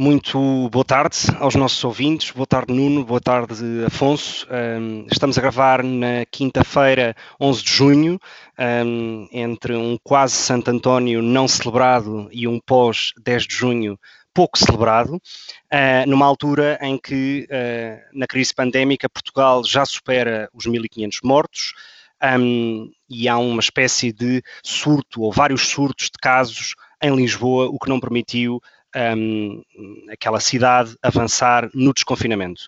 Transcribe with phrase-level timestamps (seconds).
[0.00, 4.46] Muito boa tarde aos nossos ouvintes, boa tarde Nuno, boa tarde Afonso.
[4.50, 8.18] Um, estamos a gravar na quinta-feira, 11 de junho,
[8.58, 14.00] um, entre um quase Santo António não celebrado e um pós 10 de junho
[14.32, 20.66] pouco celebrado, uh, numa altura em que, uh, na crise pandémica, Portugal já supera os
[20.66, 21.74] 1.500 mortos.
[22.22, 27.78] Um, e há uma espécie de surto, ou vários surtos de casos em Lisboa, o
[27.78, 28.60] que não permitiu
[28.96, 29.62] um,
[30.10, 32.62] aquela cidade avançar no desconfinamento.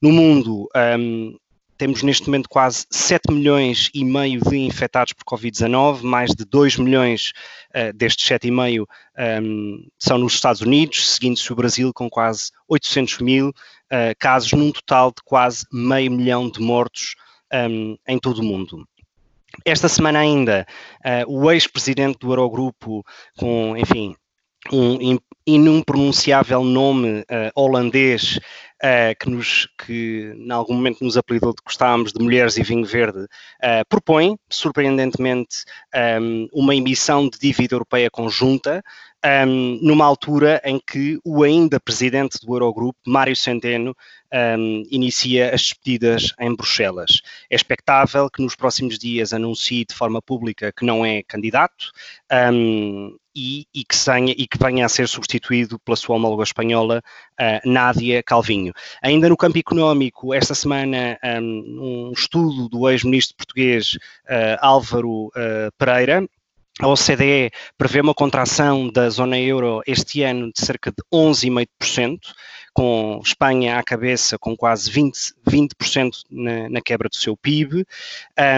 [0.00, 1.36] No mundo, um,
[1.78, 6.76] temos neste momento quase 7 milhões e meio de infectados por Covid-19, mais de 2
[6.76, 7.32] milhões
[7.70, 8.84] uh, destes 7,5
[9.42, 14.72] um, são nos Estados Unidos, seguindo-se o Brasil com quase 800 mil uh, casos, num
[14.72, 17.14] total de quase meio milhão de mortos
[17.70, 18.86] um, em todo o mundo.
[19.64, 20.66] Esta semana ainda,
[21.04, 23.04] uh, o ex-presidente do Eurogrupo,
[23.36, 24.16] com, enfim,
[24.72, 28.38] um inumpronunciável nome uh, holandês
[28.82, 32.84] uh, que, nos, que em algum momento nos apelidou de gostávamos de Mulheres e Vinho
[32.84, 35.64] Verde, uh, propõe, surpreendentemente,
[36.20, 38.82] um, uma emissão de dívida europeia conjunta,
[39.24, 43.96] um, numa altura em que o ainda presidente do Eurogrupo, Mário Centeno,
[44.32, 47.22] um, inicia as despedidas em Bruxelas.
[47.50, 51.90] É expectável que nos próximos dias anuncie de forma pública que não é candidato
[52.52, 57.00] um, e, e, que tenha, e, que venha a ser substituído pela sua homóloga espanhola,
[57.40, 58.72] uh, Nádia Calvinho.
[59.00, 65.70] Ainda no campo económico, esta semana, um, um estudo do ex-ministro português uh, Álvaro uh,
[65.78, 66.28] Pereira,
[66.80, 72.20] a OCDE prevê uma contração da zona euro este ano de cerca de 11,5%,
[72.72, 75.74] com Espanha à cabeça com quase 20%, 20
[76.30, 77.84] na, na, quebra do seu PIB.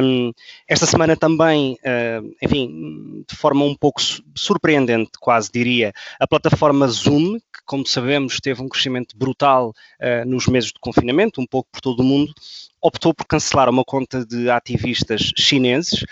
[0.03, 0.33] Um,
[0.69, 4.03] esta semana também, uh, enfim, de forma um pouco
[4.35, 10.47] surpreendente, quase diria, a plataforma Zoom, que como sabemos teve um crescimento brutal uh, nos
[10.47, 12.35] meses de confinamento, um pouco por todo o mundo,
[12.81, 16.05] optou por cancelar uma conta de ativistas chineses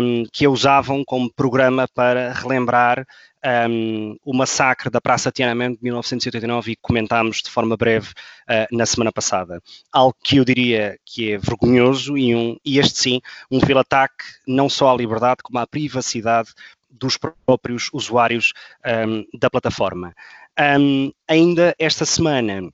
[0.00, 3.06] um, que a usavam como programa para relembrar
[3.70, 8.86] um, o massacre da Praça Tiananmen de 1989 e comentámos de forma breve uh, na
[8.86, 9.62] semana passada.
[9.92, 14.24] Algo que eu diria que é vergonhoso e, um, e este sim, um vil ataque
[14.46, 16.50] não só à liberdade como à privacidade
[16.90, 18.52] dos próprios usuários
[19.06, 20.14] um, da plataforma.
[21.28, 22.72] ainda esta semana,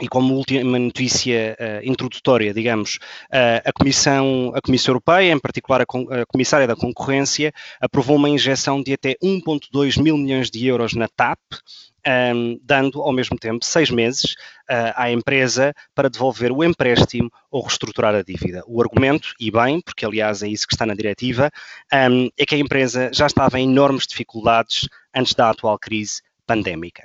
[0.00, 2.96] e como última notícia uh, introdutória, digamos,
[3.32, 8.28] uh, a, Comissão, a Comissão Europeia, em particular a, a, Comissária da Concorrência, aprovou uma
[8.28, 13.36] injeção de até 1,2 mil milhões de euros na TAP, um, ehm, dando ao mesmo
[13.36, 14.34] tempo seis meses
[14.70, 18.62] uh, à empresa para devolver o empréstimo ou reestruturar a dívida.
[18.68, 21.50] O argumento, e bem, porque aliás é isso que está na diretiva,
[21.92, 26.22] um, ehm, é que a empresa já estava em enormes dificuldades antes da atual crise
[26.46, 27.04] pandémica.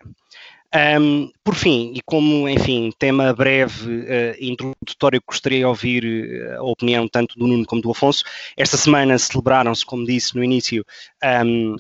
[0.76, 6.64] Um, por fim, e como, enfim, tema breve, uh, introdutório, gostaria de ouvir uh, a
[6.64, 8.24] opinião tanto do Nuno como do Afonso.
[8.58, 10.84] Esta semana celebraram-se, como disse no início,
[11.46, 11.76] um,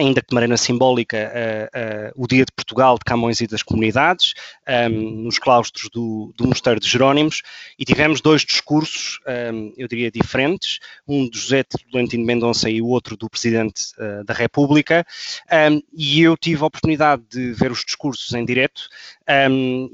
[0.00, 3.62] ainda que de maneira simbólica, uh, uh, o Dia de Portugal de Camões e das
[3.62, 4.34] Comunidades,
[4.66, 7.42] um, ehm, nos claustros do, do Mosteiro de Jerónimos,
[7.78, 12.80] e tivemos dois discursos, um, ehm, eu diria, diferentes, um de José Tolentino Mendonça e
[12.80, 15.06] o outro do Presidente uh, da República,
[15.50, 18.88] um, ehm, e eu tive a oportunidade de ver os discursos em direto,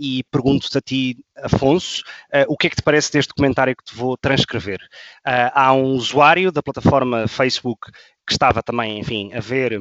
[0.01, 2.03] e pergunto-te a ti, Afonso,
[2.49, 4.81] o que é que te parece deste documentário que te vou transcrever?
[5.53, 7.91] há um usuário da plataforma Facebook
[8.27, 9.81] que estava também, enfim, a ver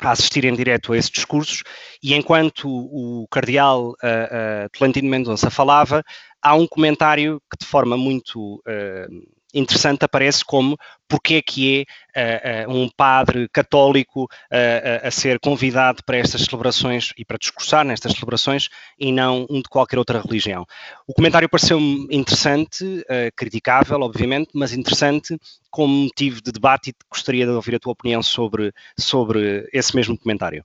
[0.00, 1.62] a assistir em direto a esses discursos,
[2.02, 6.02] e enquanto o cardeal uh, uh, Tolentino Mendonça falava,
[6.42, 10.76] há um comentário que de forma muito uh, interessante aparece como
[11.08, 16.42] porque é que é uh, uh, um padre católico uh, a ser convidado para estas
[16.42, 18.68] celebrações e para discursar nestas celebrações
[18.98, 20.64] e não um de qualquer outra religião.
[21.06, 23.04] O comentário pareceu-me interessante,
[23.36, 25.38] criticável, obviamente, mas interessante
[25.70, 30.18] como motivo de debate e gostaria de ouvir a tua opinião sobre, sobre esse mesmo
[30.18, 30.64] comentário.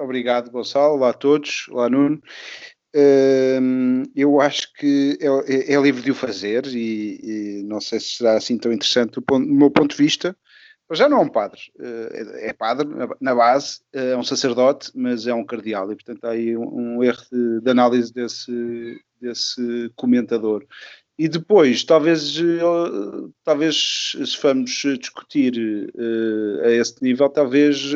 [0.00, 0.94] obrigado, Gonçalo.
[0.94, 1.66] Olá a todos.
[1.68, 2.22] Olá, Nuno
[4.14, 8.16] eu acho que é, é, é, livre de o fazer e, e, não sei se
[8.16, 10.36] será assim tão interessante do, ponto, do meu ponto de vista,
[10.92, 12.88] já não é um padre, é padre
[13.20, 17.22] na base, é um sacerdote, mas é um cardeal, e portanto há aí um, erro
[17.30, 20.64] de, de análise desse, desse comentador.
[21.18, 22.36] E depois, talvez,
[23.44, 25.52] talvez se vamos discutir
[26.64, 27.92] a esse nível, talvez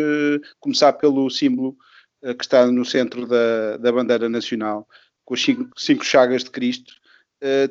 [0.61, 1.75] começar pelo símbolo
[2.23, 4.89] que está no centro da, da bandeira nacional,
[5.25, 6.95] com as cinco, cinco chagas de Cristo.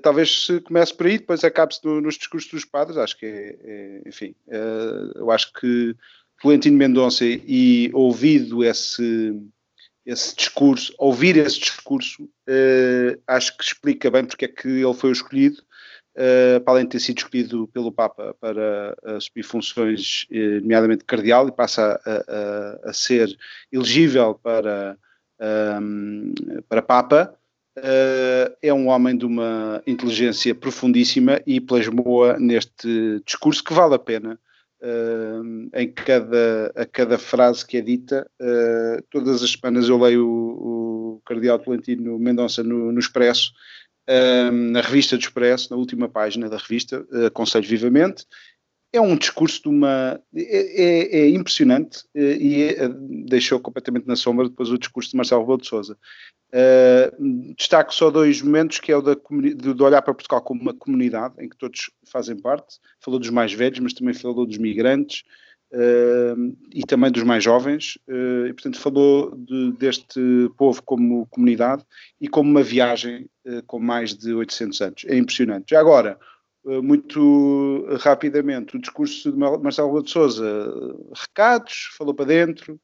[0.02, 2.98] talvez se comece por aí, depois acabe-se no, nos discursos dos padres.
[2.98, 4.36] Acho que é, é enfim,
[5.16, 5.96] eu acho que
[6.42, 9.34] Florentino Mendonça e ouvido esse
[10.06, 15.12] esse discurso, ouvir esse discurso, uh, acho que explica bem porque é que ele foi
[15.12, 15.64] escolhido, uh,
[16.14, 21.52] para além de ter sido escolhido pelo Papa para assumir funções, uh, nomeadamente cardeal, e
[21.52, 23.36] passa a, a, a ser
[23.72, 24.98] elegível para,
[25.40, 27.34] um, ehm, para Papa.
[28.62, 34.40] é um homem de uma inteligência profundíssima e plasmou-a neste discurso que vale a pena
[34.84, 38.28] Uh, em cada, a cada frase que é dita.
[38.42, 43.52] Uh, todas as semanas eu leio o, o Cardeal Tolentino Mendonça no, no Expresso,
[44.52, 48.26] na revista do Expresso, na última página da revista, aconselho vivamente.
[48.94, 50.22] É um discurso de uma.
[50.36, 52.90] É, é, é impressionante e é,
[53.26, 55.98] deixou completamente na sombra depois o discurso de Marcelo Rebelo de Souza.
[56.54, 60.74] Uh, destaco só dois momentos, que é o da, de, olhar para Portugal como uma
[60.74, 62.80] comunidade, em que todos fazem parte.
[63.00, 65.24] Falou dos mais velhos, mas também falou dos migrantes
[65.74, 67.98] uh, e também dos mais jovens.
[68.08, 71.84] Uh, e, portanto, falou de, deste povo como comunidade
[72.20, 73.30] e como uma viagem
[73.66, 75.06] com mais de 800 anos.
[75.08, 75.72] É impressionante.
[75.72, 76.20] Já agora,
[76.64, 80.72] muito rapidamente, o discurso de Marcelo de Sousa,
[81.12, 82.80] recados, falou para dentro,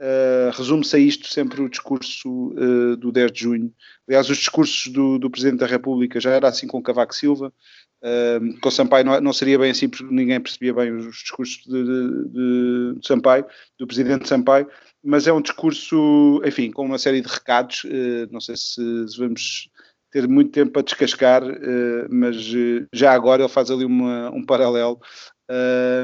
[0.00, 3.74] Uh, Resume-se a isto sempre o discurso uh, do 10 de junho.
[4.06, 7.52] Aliás, os discursos do, do, Presidente da República já era assim com Cavaco Silva.
[8.02, 11.82] Uh, com Sampaio não, não, seria bem assim, porque ninguém percebia bem os discursos de,
[11.82, 13.44] de, de Sampaio,
[13.78, 14.68] do Presidente Sampaio,
[15.02, 17.84] mas é um discurso, enfim, com uma série de recados.
[18.30, 18.80] não sei se,
[19.18, 19.68] vamos
[20.10, 21.42] ter muito tempo para descascar,
[22.08, 22.36] mas
[22.92, 25.00] já agora ele faz ali uma, um paralelo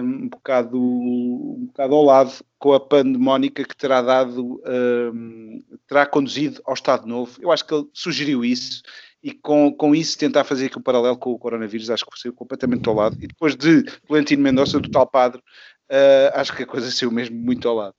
[0.03, 6.63] um, bocado, um bocado ao lado com a pandemónica que terá dado, uh, terá conduzido
[6.65, 7.39] ao Estado Novo.
[7.41, 8.83] Eu acho que ele sugeriu isso
[9.25, 12.31] e com, com isso tentar fazer aqui um paralelo com o coronavírus, acho que foi
[12.31, 13.17] completamente ao lado.
[13.19, 15.41] E depois de Valentino Mendonça, do tal padre,
[15.91, 17.95] uh, acho que a coisa saiu mesmo muito ao lado.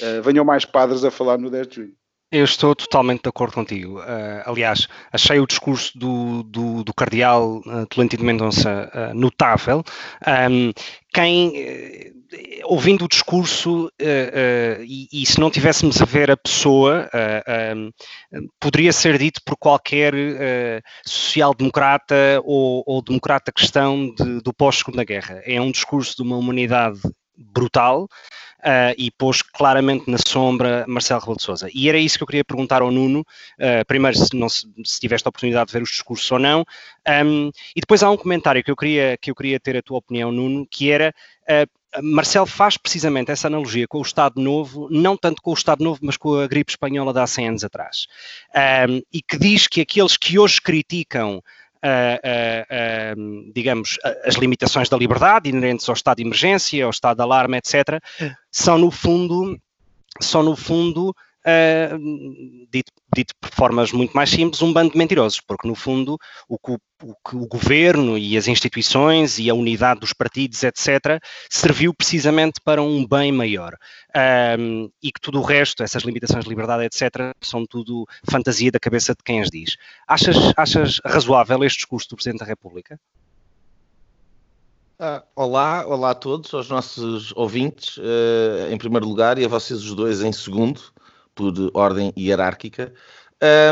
[0.00, 1.92] Uh, venham mais padres a falar no 10 de junho.
[2.30, 4.00] Eu estou totalmente de acordo contigo.
[4.00, 9.82] Uh, aliás, achei o discurso do, do, do cardeal uh, Tolentino Mendonça uh, notável.
[10.50, 10.70] Um,
[11.14, 12.12] quem,
[12.64, 17.08] ouvindo o discurso, e, e, se não tivéssemos a ver a pessoa,
[18.60, 20.12] poderia ser dito por qualquer
[21.04, 25.40] social-democrata ou, ou, democrata cristão de, do pós-segunda guerra.
[25.46, 27.00] É um discurso de uma humanidade
[27.38, 28.08] brutal
[28.58, 31.68] uh, e pôs claramente na sombra Marcelo Rebelo de Sousa.
[31.72, 34.66] E era isso que eu queria perguntar ao Nuno, uh, primeiro se, não, se,
[35.00, 36.64] tiveste a oportunidade de ver os discursos ou não,
[37.24, 39.98] um, e depois há um comentário que eu queria, que eu queria ter a tua
[39.98, 41.14] opinião, Nuno, que era...
[41.42, 45.82] Uh, Marcelo faz precisamente essa analogia com o Estado Novo, não tanto com o Estado
[45.82, 48.06] Novo, mas com a gripe espanhola de há 100 anos atrás.
[48.86, 51.42] Um, e que diz que aqueles que hoje criticam
[53.54, 58.00] digamos, as limitações da liberdade inerentes ao estado de emergência, ao estado de alarme, etc.,
[58.50, 59.58] são no fundo,
[60.20, 61.14] são no fundo
[61.46, 61.98] uh,
[62.70, 66.18] dito, dito por formas muito mais simples, um bando de mentirosos, porque no fundo
[66.48, 71.22] o que o, o, o, governo e as instituições e a unidade dos partidos, etc.,
[71.50, 73.76] serviu precisamente para um bem maior.
[74.58, 78.80] Um, e que tudo o resto, essas limitações de liberdade, etc., são tudo fantasia da
[78.80, 79.76] cabeça de quem as diz.
[80.06, 82.98] Achas, achas razoável este discurso do Presidente da República?
[85.00, 89.80] Ah, olá, olá a todos, aos nossos ouvintes, uh, em primeiro lugar, e a vocês
[89.84, 90.80] os dois em segundo
[91.38, 92.92] por ordem hierárquica.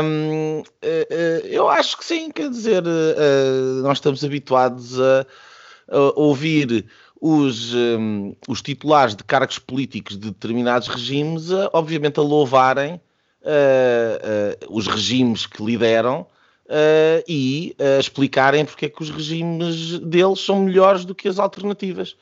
[0.01, 5.27] Um, eh, eh, eu acho que sim, quer dizer, uh, nós estamos habituados a,
[5.91, 6.85] a ouvir
[7.19, 13.01] os, um, os, titulares de cargos políticos de determinados regimes, a, obviamente, a louvarem
[14.69, 16.27] os regimes que lideram
[17.25, 22.17] e a explicarem porque é que os regimes deles são melhores do que as alternativas.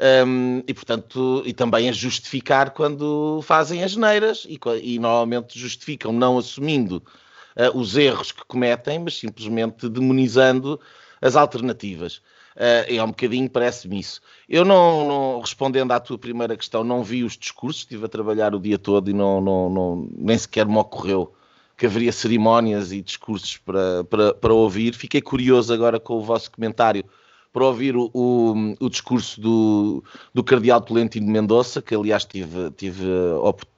[0.00, 6.10] Um, e portanto, e também a justificar quando fazem as neiras e, e normalmente justificam
[6.10, 7.02] não assumindo
[7.54, 10.80] uh, os erros que cometem, mas simplesmente demonizando
[11.20, 12.22] as alternativas.
[12.56, 14.22] Uh, é um bocadinho, parece-me isso.
[14.48, 18.54] Eu não, não, respondendo à tua primeira questão, não vi os discursos, estive a trabalhar
[18.54, 21.34] o dia todo e não, não, não nem sequer me ocorreu
[21.76, 24.94] que haveria cerimónias e discursos para, para, para ouvir.
[24.94, 27.04] Fiquei curioso agora com o vosso comentário
[27.52, 33.04] para ouvir o, o, o discurso do, do Cardeal Tolentino Mendonça, que aliás tive, tive,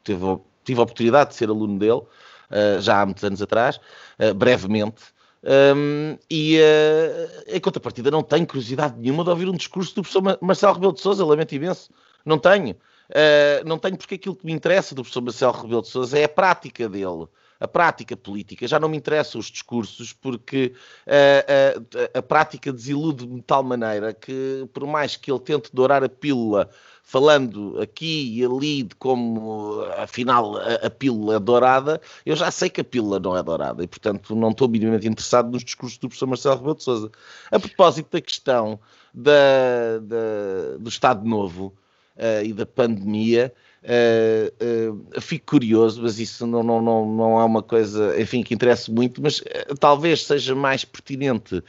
[0.04, 3.80] tive, tive a oportunidade de ser aluno dele, uh, já há muitos anos atrás,
[4.18, 5.02] uh, brevemente.
[5.44, 10.38] Um, e uh, em contrapartida, não tenho curiosidade nenhuma de ouvir um discurso do professor
[10.40, 11.90] Marcelo Rebelo de Souza, lamento imenso.
[12.24, 12.76] Não tenho.
[13.10, 16.24] Uh, não tenho porque aquilo que me interessa do professor Marcelo Rebelo de Souza é
[16.24, 17.26] a prática dele
[17.62, 18.66] a prática política.
[18.66, 20.74] Já não me interessam os discursos, porque
[21.06, 26.02] uh, uh, a prática desilude-me de tal maneira que, por mais que ele tente dourar
[26.02, 26.68] a pílula,
[27.04, 32.68] falando aqui e ali de como, afinal, a, a pílula é dourada, eu já sei
[32.68, 36.08] que a pílula não é dourada e, portanto, não estou minimamente interessado nos discursos do
[36.08, 37.12] professor Marcelo Rebelo de Sousa.
[37.52, 38.80] A propósito da questão
[39.14, 41.72] da, da, do Estado Novo
[42.16, 47.62] uh, e da pandemia, Uh, fico curioso, mas isso não, não, não, não é uma
[47.62, 51.62] coisa, enfim, que interessa muito, mas uh, talvez seja mais pertinente um,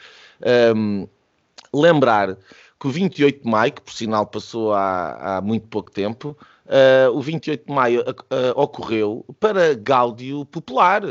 [1.02, 1.08] ehm,
[1.74, 2.38] lembrar
[2.80, 6.38] que o 28 de maio, que por sinal passou há, há muito pouco tempo,
[7.14, 8.04] o 28 de maio
[8.56, 11.02] ocorreu para gáudio popular.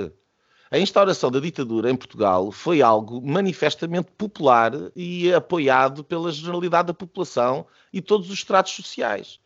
[0.70, 6.94] A instauração da ditadura em Portugal foi algo manifestamente popular e apoiado pela generalidade da
[6.94, 9.38] população e todos os estratos sociais.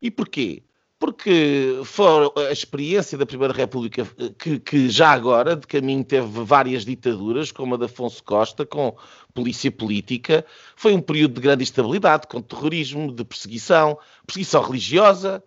[0.00, 0.62] E porquê?
[0.98, 4.04] Porque foi a experiência da Primeira República,
[4.38, 8.96] que, que, já agora, de caminho, teve várias ditaduras, como a de Afonso Costa, com
[9.32, 15.42] polícia política, foi um período de grande instabilidade, com terrorismo, de perseguição, perseguição religiosa,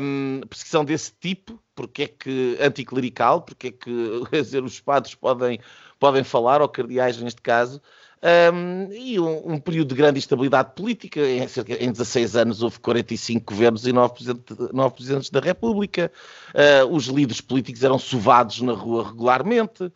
[0.00, 5.60] hum, perseguição desse tipo, porque é que anticlerical, porque é que dizer, os padres podem,
[6.00, 7.80] podem falar, ou cardeais neste caso,
[8.22, 11.20] um, e um, um, período de grande instabilidade política.
[11.20, 16.10] Em, cerca, em 16 anos houve 45 governos e 9, presidente, 9 presidentes da República.
[16.54, 19.84] Uh, os líderes políticos eram sovados na rua regularmente.
[19.84, 19.92] Uh,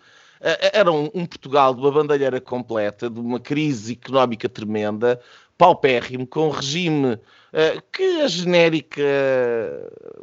[0.73, 5.21] era um, um, Portugal de uma bandalheira completa, de uma crise económica tremenda,
[5.59, 9.03] paupérrimo, com um regime uh, que a genérica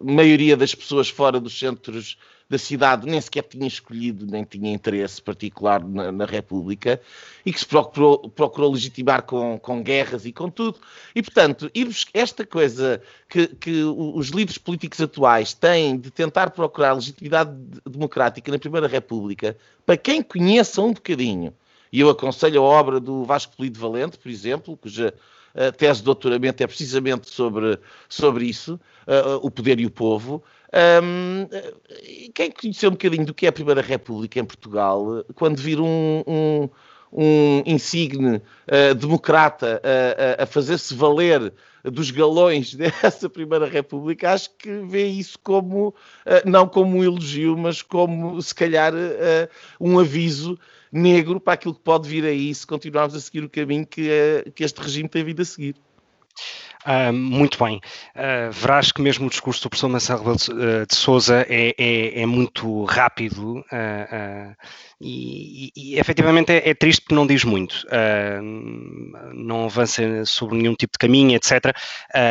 [0.01, 2.17] maioria das pessoas fora dos centros
[2.49, 6.99] da cidade nem sequer tinha escolhido, nem tinha interesse particular na, na República,
[7.45, 10.79] e que se procurou, procurou legitimar com, com, guerras e com tudo.
[11.13, 11.69] E, portanto,
[12.11, 17.51] esta coisa que, que os líderes políticos atuais têm de tentar procurar legitimidade
[17.87, 21.53] democrática na Primeira República, para quem conheça um bocadinho,
[21.93, 25.13] e eu aconselho a obra do Vasco Polido Valente, por exemplo, cuja
[25.55, 30.43] a tese de doutoramento é precisamente sobre, sobre isso, uh, o poder e o povo.
[30.71, 31.47] Um,
[32.33, 36.23] quem conheceu um bocadinho do que é a Primeira República em Portugal, quando vir um,
[36.27, 36.69] um,
[37.11, 41.51] um insigne uh, democrata uh, uh, a fazer-se valer
[41.83, 45.95] dos galões dessa Primeira República, acho que vê isso como,
[46.45, 48.93] não como um elogio, mas como, se calhar,
[49.79, 50.59] um aviso
[50.91, 54.09] negro para aquilo que pode vir aí se continuarmos a seguir o caminho que,
[54.53, 55.75] que este regime tem vindo a seguir.
[56.85, 57.81] Uh, muito bem.
[58.15, 62.25] Uh, verás que mesmo o discurso do professor Rebelo de, de Souza é, é, é,
[62.25, 64.55] muito rápido uh,
[65.01, 67.85] e, e, e, efetivamente é, é, triste porque não diz muito.
[69.33, 71.75] não avança sobre nenhum tipo de caminho, etc.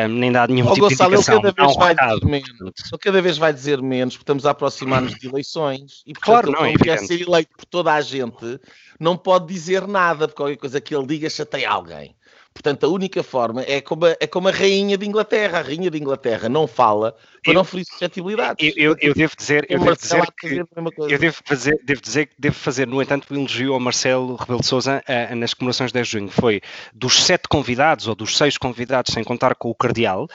[0.09, 1.43] nem dá nenhum oh, tipo Gonçalo, de indicação.
[1.43, 2.93] Ele cada vez vai dizer menos.
[2.93, 6.53] Ele cada vez vai dizer menos porque estamos a aproximar-nos de eleições e, portanto, claro,
[6.53, 8.59] não, ele, é quer ser eleito por toda a gente,
[8.99, 12.18] não pode dizer nada, porque qualquer coisa que ele diga chateia alguém.
[12.59, 15.61] Portanto, a única forma é como a, é como a rainha de Inglaterra.
[15.61, 18.73] A rainha de Inglaterra não fala para eu, não ferir suscetibilidades.
[18.77, 20.65] Eu, eu, eu, devo dizer, eu devo dizer que
[21.09, 24.61] eu devo fazer, devo dizer que devo fazer, no entanto, o elogio ao Marcelo Rebelo
[24.61, 26.29] de Sousa uh, nas comemorações de 10 de junho.
[26.31, 26.61] Foi
[26.93, 30.29] dos sete convidados, ou dos seis convidados, sem contar com o Cardeal, uh,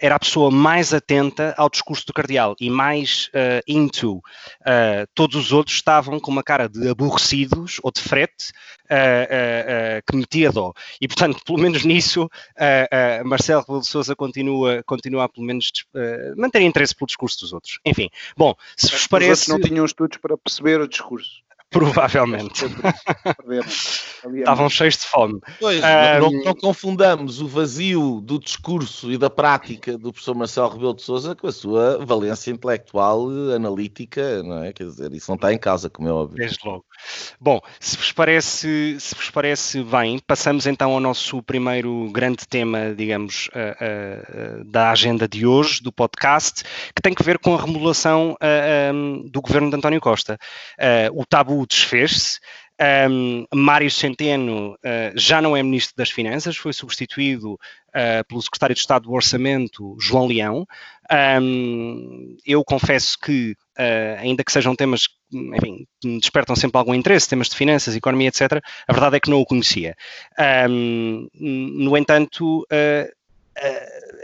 [0.00, 4.20] era a pessoa mais atenta ao discurso do Cardeal e mais uh, into.
[5.14, 8.52] todos os outros estavam com uma cara de aborrecidos ou de frete
[10.08, 10.72] que metia dó.
[11.00, 12.30] E, portanto, pelo menos nisso,
[13.24, 15.70] Marcelo Rebelo de Sousa continua, continua pelo menos
[16.36, 17.78] manter interesse pelo discurso dos outros.
[17.84, 19.48] Enfim, bom, se vos parece.
[19.48, 21.45] Não tinham estudos para perceber o discurso.
[21.70, 22.64] Provavelmente.
[24.38, 25.40] Estavam cheios de fome.
[25.60, 26.20] Pois, um...
[26.20, 31.02] não, não, confundamos o vazio do discurso e da prática do professor Marcelo Rebelo de
[31.02, 34.72] Souza com a sua valência intelectual, analítica, não é?
[34.72, 36.38] Quer dizer, isso não está em causa, como é óbvio.
[36.38, 36.84] Desde logo.
[37.40, 42.94] Bom, se vos parece, se vos parece bem, passamos então ao nosso primeiro grande tema,
[42.94, 46.62] digamos, uh, uh, da agenda de hoje, do podcast,
[46.94, 50.38] que tem que ver com a remodelação uh, do governo de António Costa.
[51.12, 52.38] o tabu desfez-se.
[53.10, 58.74] Um, Mário Centeno uh, já não é Ministro das Finanças, foi substituído uh, pelo Secretário
[58.74, 60.66] de Estado do Orçamento, João Leão.
[61.40, 65.86] Um, eu confesso que uh, ainda que sejam temas enfim,
[66.20, 69.46] despertam sempre algum interesse, temas de finanças, economia, etc., a verdade é que não o
[69.46, 69.96] conhecia.
[70.68, 72.66] Um, no entanto,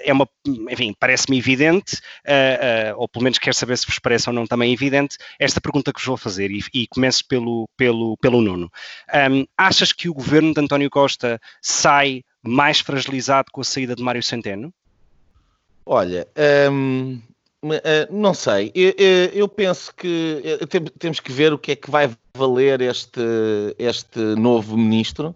[0.04, 0.28] é uma,
[0.70, 4.46] enfim, parece-me evidente, uh, uh, ou pelo menos quero saber se vos parece ou não
[4.46, 8.70] também evidente, esta pergunta que vos vou fazer e, e começo pelo, pelo, pelo Nuno.
[9.30, 14.02] Um, achas que o governo de António Costa sai mais fragilizado com a saída de
[14.02, 14.72] Mário Centeno?
[15.84, 16.26] Olha,
[16.72, 17.20] um,
[18.10, 18.92] não sei, eu,
[19.32, 20.58] eu, penso que
[20.98, 23.20] temos que ver o que é que vai valer este,
[23.78, 25.34] este novo ministro.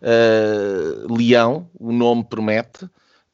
[0.00, 2.88] Uh, Leão, o nome promete,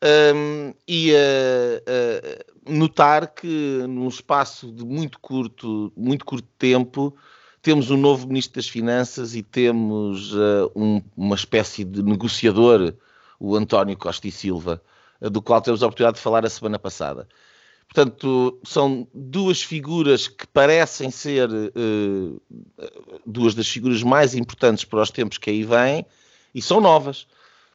[0.04, 7.16] um, e uh, uh, notar que num espaço de muito curto, muito curto tempo
[7.62, 12.92] temos um novo Ministro das Finanças e temos uh, um, uma espécie de negociador,
[13.40, 14.82] o António Costa e Silva,
[15.20, 17.26] do qual temos a oportunidade de falar a semana passada.
[17.88, 21.48] Portanto, são duas figuras que parecem ser
[23.24, 26.04] duas das figuras mais importantes para os tempos que aí vêm
[26.54, 27.26] e são novas.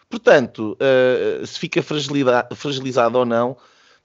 [0.10, 3.56] Portanto, uh, se fica fragilizado ou não,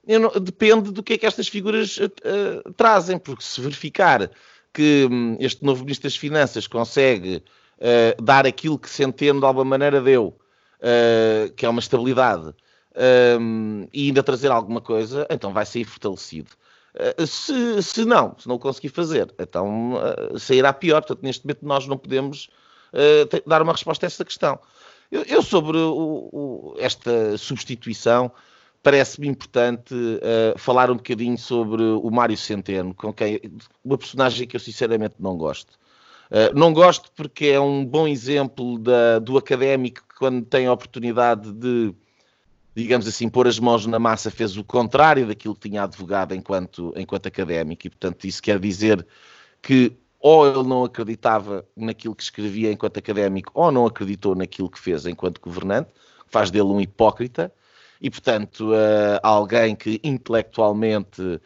[0.07, 4.29] não, depende do que é que estas figuras uh, trazem, porque se verificar
[4.71, 7.37] que um, este novo Ministro das Finanças consegue
[7.79, 10.37] uh, dar aquilo que Centeno de alguma maneira deu,
[11.55, 12.53] que é uma estabilidade,
[13.39, 16.51] um, e ainda trazer alguma coisa, então vai sair fortalecido.
[17.25, 19.93] Se, se, não, se não conseguir fazer, então
[20.37, 21.01] sairá pior.
[21.01, 22.49] Portanto, neste momento nós não podemos
[23.47, 24.59] dar uma resposta a essa questão.
[25.11, 28.31] Eu, eu sobre o, o, esta substituição,
[28.81, 33.41] parece-me importante uh, falar um bocadinho sobre o Mário Centeno, com quem,
[33.83, 35.73] uma personagem que eu sinceramente não gosto.
[36.29, 40.73] Uh, não gosto porque é um bom exemplo da, do académico que, quando tem a
[40.73, 41.93] oportunidade de,
[42.75, 46.93] digamos assim, pôr as mãos na massa, fez o contrário daquilo que tinha advogado enquanto,
[46.95, 49.05] enquanto académico, e portanto isso quer dizer
[49.61, 54.79] que ou ele não acreditava naquilo que escrevia enquanto académico, ou não acreditou naquilo que
[54.79, 55.91] fez enquanto governante,
[56.25, 57.53] faz dele um hipócrita,
[58.01, 61.39] e portanto uh, alguém que intelectualmente uh,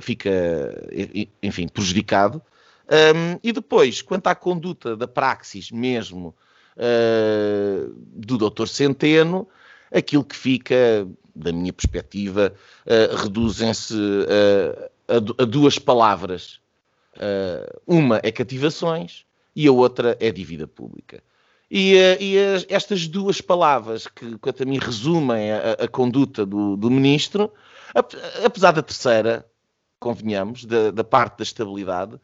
[0.00, 0.28] fica,
[1.40, 2.42] enfim, prejudicado.
[2.90, 6.34] Um, e depois, quanto à conduta da praxis mesmo
[6.76, 8.66] uh, do Dr.
[8.66, 9.46] Centeno,
[9.94, 12.52] aquilo que fica, da minha perspectiva,
[13.22, 13.94] reduzem-se
[15.06, 16.60] a, a duas palavras
[17.86, 21.22] uma é cativações e a outra é dívida pública.
[21.74, 26.44] E, uh, e as, estas duas palavras que, quanto a mim, resumem a, a conduta
[26.44, 27.50] do, do, ministro,
[28.44, 29.46] apesar da terceira,
[29.98, 32.20] convenhamos, da, da parte da estabilidade, uh,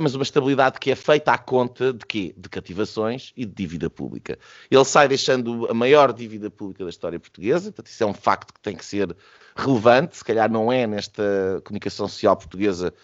[0.00, 2.34] mas uma estabilidade que é feita à conta de quê?
[2.38, 4.38] De cativações e de dívida pública.
[4.70, 8.54] Ele sai deixando a maior dívida pública da história portuguesa, portanto, isso é um facto
[8.54, 9.14] que tem que ser
[9.54, 12.94] relevante, se calhar não é nesta comunicação social portuguesa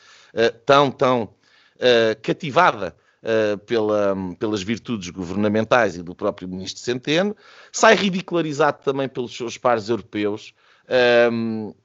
[0.65, 7.37] tão, tão uh, cativada uh, pela, pelas virtudes governamentais e do próprio ministro Centeno,
[7.71, 10.55] sai ridicularizado também pelos seus pares europeus.
[11.31, 11.83] Um, ehm,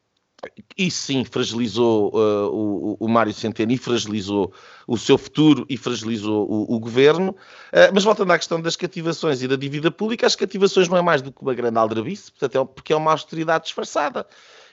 [0.77, 4.53] e sim, fragilizou uh, o, o Mário Centeno e fragilizou
[4.87, 7.31] o seu futuro e fragilizou o, o governo.
[7.31, 11.01] Uh, mas voltando à questão das cativações e da dívida pública, as cativações não é
[11.01, 14.27] mais do que uma grande aldrabice, portanto, é, porque é uma austeridade disfarçada.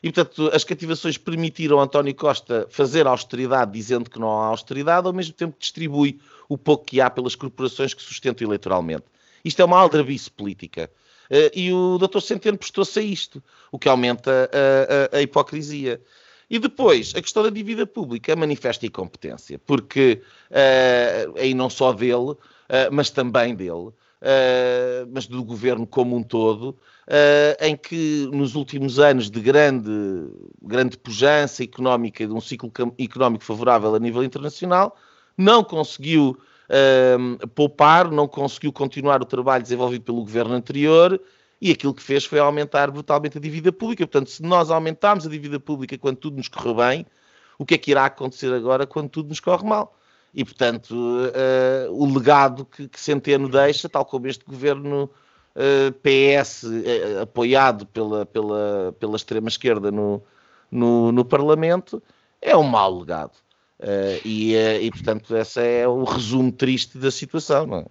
[0.04, 5.06] E, portanto, as cativações permitiram a António Costa fazer austeridade dizendo que não há austeridade,
[5.06, 9.04] ao mesmo tempo que distribui o pouco que há pelas corporações que sustentam eleitoralmente.
[9.42, 10.90] Isto é uma aldrabice política.
[11.30, 12.20] Uh, e o Dr.
[12.20, 15.98] Centeno prestou-se a isto, o que aumenta a, a, a, hipocrisia.
[16.50, 22.32] E depois, a questão da dívida pública manifesta incompetência, porque uh, aí não só dele,
[22.32, 22.38] uh,
[22.92, 23.88] mas também dele,
[25.12, 29.90] mas do governo como um todo, uh, em que nos últimos anos de grande,
[30.62, 34.96] grande pujança económica, de um ciclo económico favorável a nível internacional,
[35.36, 41.20] não conseguiu uh, poupar, não conseguiu continuar o trabalho desenvolvido pelo governo anterior
[41.60, 44.06] e aquilo que fez foi aumentar brutalmente a dívida pública.
[44.06, 47.06] Portanto, se nós aumentarmos a dívida pública quando tudo nos correu bem,
[47.58, 49.96] o que é que irá acontecer agora quando tudo nos corre mal?
[50.34, 55.08] E, portanto, uh, o legado que, que Centeno deixa, tal como este governo
[55.54, 60.20] uh, PS uh, apoiado pela, pela, pela extrema-esquerda no,
[60.70, 62.02] no, no, Parlamento,
[62.42, 63.32] é um mau legado.
[64.24, 67.86] E, e, portanto, esse é o resumo triste da situação, não é?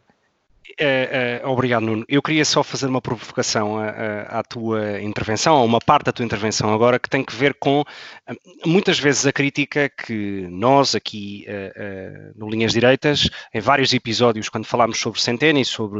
[0.79, 2.05] Uh, uh, obrigado, Nuno.
[2.07, 6.25] Eu queria só fazer uma provocação à, à, tua intervenção, a uma parte da tua
[6.25, 7.85] intervenção agora, que tem que ver com uh,
[8.65, 11.45] muitas vezes a crítica que nós aqui
[12.35, 15.99] no Linhas Direitas, em vários episódios, quando falámos sobre Centeno e sobre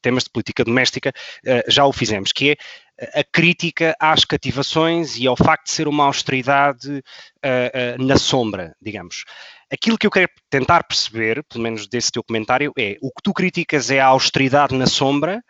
[0.00, 1.12] temas de política doméstica,
[1.68, 6.04] já o fizemos, que é a crítica às cativações e ao facto de ser uma
[6.04, 7.02] austeridade
[7.98, 9.24] na sombra, digamos.
[9.72, 13.32] Aquilo que eu quero tentar perceber, pelo menos desse teu comentário, é o que tu
[13.32, 15.42] criticas é a austeridade na sombra,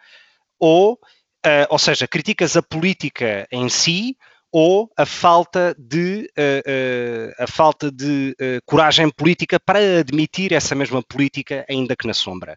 [0.58, 4.16] ou, uh, ou seja, criticas a política em si,
[4.52, 11.02] ou a falta de, uh, uh, a falta de coragem política para admitir essa mesma
[11.02, 12.56] política, ainda que na sombra.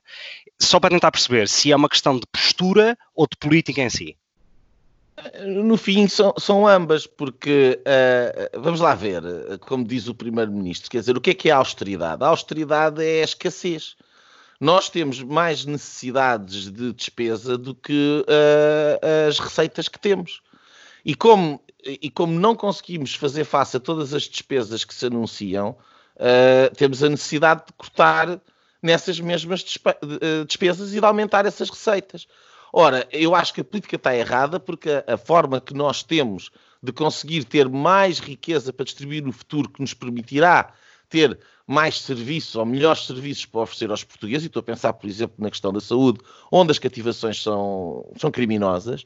[0.61, 4.15] Só para tentar perceber se é uma questão de postura ou de política em si.
[5.47, 9.23] No fim, são, são ambas, porque uh, vamos lá ver,
[9.61, 12.23] como diz o Primeiro-Ministro, quer dizer, o que é que é a austeridade?
[12.23, 13.95] A austeridade é a escassez.
[14.59, 20.41] Nós temos mais necessidades de despesa do que uh, as receitas que temos.
[21.03, 25.77] E como, e como não conseguimos fazer face a todas as despesas que se anunciam,
[26.15, 28.39] uh, temos a necessidade de cortar
[28.81, 29.63] nessas mesmas
[30.47, 32.27] despesas e de aumentar essas receitas.
[32.79, 36.91] Ora, eu acho que a política está errada porque a, forma que nós temos de
[36.91, 40.71] conseguir ter mais riqueza para distribuir no futuro que nos permitirá
[41.09, 45.09] ter mais serviços ou melhores serviços para oferecer aos portugueses, e estou a pensar, por
[45.09, 46.19] exemplo, na questão da saúde,
[46.51, 49.01] onde as cativações são, são criminosas,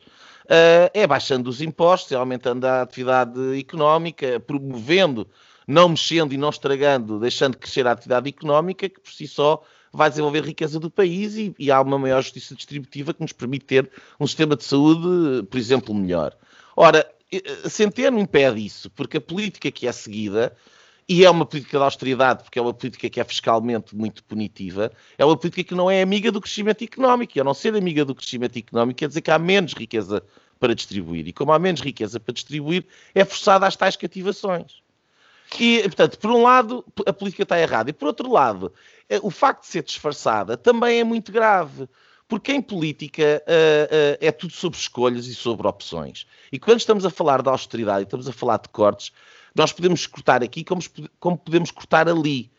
[0.47, 5.25] uh, é baixando os impostos, é aumentando a atividade económica, promovendo,
[5.65, 10.09] não mexendo e não estragando, deixando crescer a atividade económica, que por si só vai
[10.09, 13.91] desenvolver riqueza do país e, e, há uma maior justiça distributiva que nos permite ter
[14.19, 16.35] um sistema de saúde, por exemplo, melhor.
[16.75, 17.09] Ora,
[17.69, 20.55] Centeno impede isso, porque a política que é seguida,
[21.07, 24.91] e é uma política de austeridade, porque é uma política que é fiscalmente muito punitiva,
[25.17, 27.33] é uma política que não é amiga do crescimento económico.
[27.35, 30.23] E ao não ser amiga do crescimento económico, quer dizer que há menos riqueza
[30.59, 31.27] para distribuir.
[31.27, 34.80] E como há menos riqueza para distribuir, é forçada às tais cativações.
[35.59, 37.89] E, portanto, por um lado, a política está errada.
[37.89, 38.73] E por outro lado,
[39.09, 41.87] eh, o facto de ser disfarçada também é muito grave.
[42.27, 46.25] Porque em política uh, uh, é tudo sobre escolhas e sobre opções.
[46.49, 49.11] E quando estamos a falar de austeridade estamos a falar de cortes,
[49.53, 50.81] nós podemos cortar aqui como,
[51.19, 52.49] como podemos cortar ali.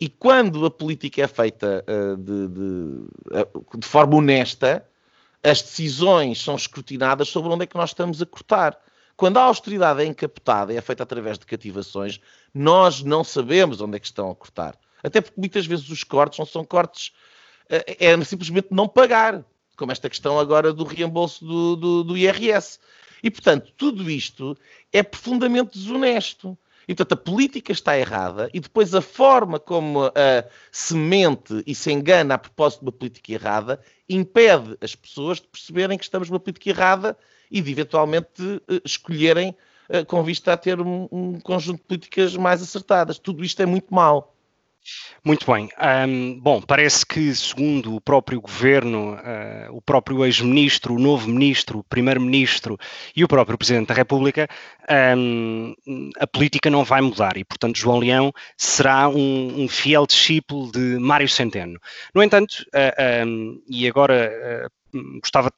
[0.00, 4.84] E quando a política é feita uh, de, de, de, forma honesta,
[5.44, 8.76] as decisões são escrutinadas sobre onde é que nós estamos a cortar.
[9.20, 12.18] Quando a austeridade é encapotada e é feita através de cativações,
[12.54, 14.74] nós não sabemos onde é que estão a cortar.
[15.02, 17.12] Até porque muitas vezes os cortes não são cortes,
[17.68, 19.44] é, é simplesmente não pagar,
[19.76, 22.78] como esta questão agora do reembolso do, do, do IRS.
[23.22, 24.56] E, portanto, tudo isto
[24.90, 26.56] é profundamente desonesto.
[26.88, 30.10] E, portanto, a política está errada e depois a forma como uh,
[30.72, 35.46] se mente e se engana a propósito de uma política errada impede as pessoas de
[35.46, 37.16] perceberem que estamos numa política errada
[37.50, 39.56] e de eventualmente uh, escolherem
[39.88, 43.18] uh, com vista a ter um, um conjunto de políticas mais acertadas.
[43.18, 44.34] Tudo isto é muito mau.
[45.24, 45.68] Muito bem.
[46.08, 51.80] Um, bom, parece que, segundo o próprio governo, uh, o próprio ex-ministro, o novo ministro,
[51.80, 52.78] o primeiro-ministro
[53.14, 54.48] e o próprio Presidente da República,
[55.16, 55.74] um,
[56.18, 60.98] a política não vai mudar e, portanto, João Leão será um, um fiel discípulo de
[60.98, 61.78] Mário Centeno.
[62.14, 65.50] No entanto, uh, e agora uh, gostava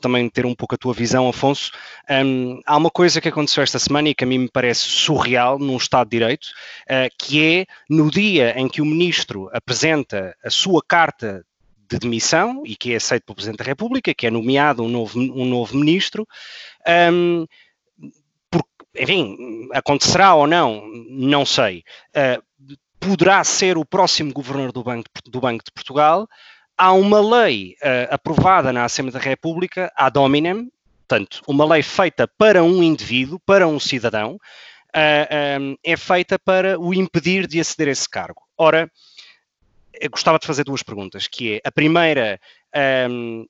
[0.00, 1.72] também ter um pouco a tua visão, Afonso.
[2.08, 5.58] Um, há uma coisa que aconteceu esta semana e que a mim me parece surreal
[5.58, 6.46] num Estado de Direito,
[6.84, 11.44] uh, que é no dia em que o ministro apresenta a sua carta
[11.90, 15.18] de demissão e que é aceito pelo Presidente da República, que é nomeado um novo,
[15.18, 16.26] um novo ministro.
[16.86, 17.46] Um,
[18.96, 21.84] enfim, acontecerá ou não, não sei.
[22.10, 26.28] Uh, poderá ser o próximo governador do Banco, do Banco de Portugal
[26.78, 30.70] há uma lei uh, aprovada na Assembleia da República, ad hominem,
[31.06, 34.38] portanto, uma lei feita para um indivíduo, para um cidadão, uh,
[34.94, 38.42] eh, um, eh, é feita para o impedir de aceder a esse cargo.
[38.56, 38.90] Ora,
[40.10, 42.38] gostava de fazer duas perguntas, que é, a primeira,
[43.10, 43.46] um,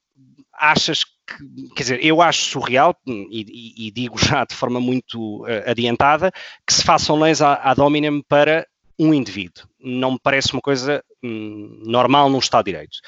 [0.55, 3.45] achas que, quer dizer, eu acho surreal, e,
[3.77, 6.33] e, e digo já de forma muito uh, adiantada,
[6.67, 8.67] que se façam leis ad hominem para
[8.99, 9.65] um indivíduo.
[9.81, 12.99] Não me parece uma coisa hum, normal num Estado de Direito.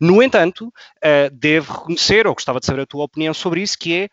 [0.00, 3.94] No entanto, uh, devo reconhecer, ou gostava de saber a tua opinião sobre isso, que
[3.94, 4.08] é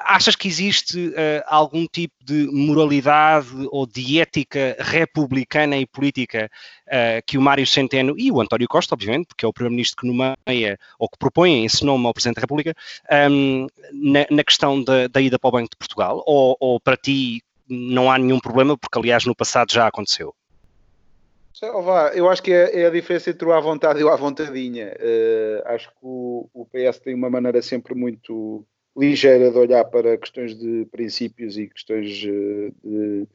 [0.00, 6.50] achas que existe uh, algum tipo de moralidade ou de ética republicana e política
[6.86, 10.06] uh, que o Mário Centeno e o António Costa, obviamente, porque é o primeiro-ministro que
[10.06, 12.74] nomeia ou que propõe esse nome ao Presidente da República,
[13.30, 16.22] um, na, na, questão da, da, ida para o Banco de Portugal?
[16.26, 20.34] Ou, ou para ti não há nenhum problema, porque aliás no passado já aconteceu.
[22.14, 24.96] Eu acho que é, é, a diferença entre o à vontade e o à vontadinha.
[24.98, 30.18] Uh, acho que o, o, PS tem uma maneira sempre muito ligeira de olhar para
[30.18, 33.26] questões de princípios e questões eh, de,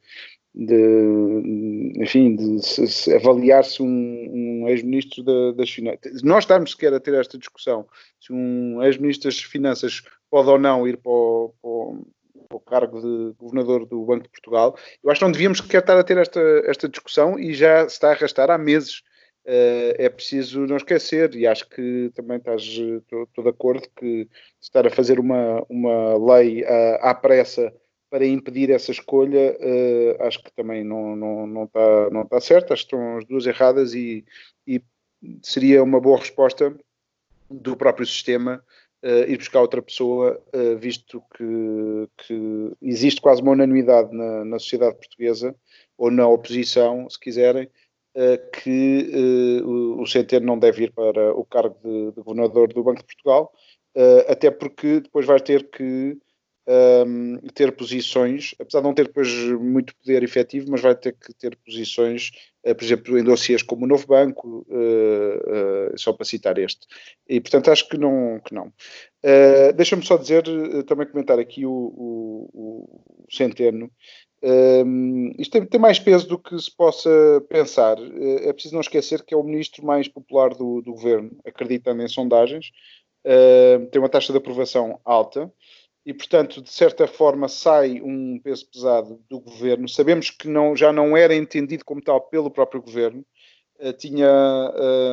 [0.54, 6.22] de enfim, de avaliar-se um, um ex-ministro da, das Finanças.
[6.22, 7.86] Nós estamos sequer a ter esta discussão
[8.20, 12.06] se um ex-ministro das Finanças pode ou não ir para o, para o,
[12.52, 14.76] o cargo de governador do Banco de Portugal.
[15.02, 17.94] Eu acho que não devíamos sequer estar a ter esta, esta discussão e já se
[17.94, 19.02] está a arrastar há meses.
[19.44, 24.28] Uh, é preciso não esquecer, e acho que também estás, estou de acordo que
[24.60, 27.72] estar a fazer uma, uma lei uh, à pressa
[28.10, 32.74] para impedir essa escolha, uh, acho que também não, não, não, está, não está certo,
[32.74, 34.22] acho que estão as duas erradas e,
[34.66, 34.82] e
[35.42, 36.76] seria uma boa resposta
[37.50, 38.62] do próprio sistema
[39.04, 44.58] uh, ir buscar outra pessoa, uh, visto que, que, existe quase uma unanimidade na, na,
[44.58, 45.54] sociedade portuguesa,
[45.96, 47.68] ou na oposição, se quiserem,
[48.16, 52.82] uh, que o, o Centeno não deve ir para o cargo de, de governador do
[52.82, 53.52] Banco de Portugal,
[54.28, 56.16] até porque depois vai ter que
[56.68, 61.32] um, ter posições, apesar de não ter depois muito poder efetivo, mas vai ter que
[61.32, 62.30] ter posições,
[62.66, 66.86] uh, por exemplo, em dossiês como o Novo Banco, uh, uh, só para citar este.
[67.26, 68.38] E, portanto, acho que não.
[68.44, 68.72] Que não.
[69.74, 70.44] Deixa-me só dizer,
[70.86, 73.90] também comentar aqui o, o, o Centeno.
[74.40, 77.10] Um, isto tem, tem, mais peso do que se possa
[77.48, 77.96] pensar.
[78.40, 82.08] é preciso não esquecer que é o ministro mais popular do, do governo, acreditando em
[82.08, 82.70] sondagens.
[83.90, 85.52] tem uma taxa de aprovação alta
[86.08, 89.86] e, portanto, de certa forma, sai um peso pesado do governo.
[89.86, 93.26] Sabemos que não, já não era entendido como tal pelo próprio governo.
[93.78, 94.26] Uh, tinha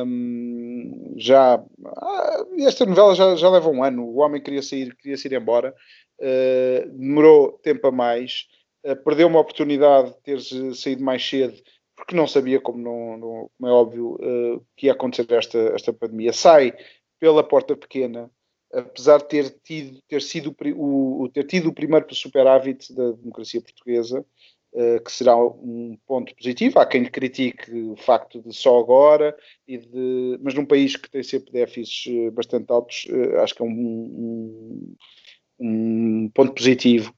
[0.06, 1.62] um, já.
[1.84, 4.06] Ah, esta novela já, já leva um ano.
[4.06, 5.74] O homem queria sair, queria sair embora.
[6.18, 8.46] Uh, demorou tempo a mais.
[8.82, 11.60] Uh, perdeu uma oportunidade de ter saído mais cedo,
[11.94, 14.18] porque não sabia, como, não, não como é óbvio,
[14.74, 16.32] que ia acontecer esta, esta pandemia.
[16.32, 16.72] Sai
[17.20, 18.30] pela porta pequena
[18.72, 24.24] apesar de ter, tido, ter, sido o, ter tido o primeiro superávit da democracia portuguesa,
[24.72, 26.78] uh, que será um ponto positivo.
[26.78, 31.10] Há quem lhe critique o facto de só agora, e de, mas num país que
[31.10, 34.96] tem sempre déficits eh, bastante altos, uh, acho que é um, um,
[35.58, 37.14] um ponto positivo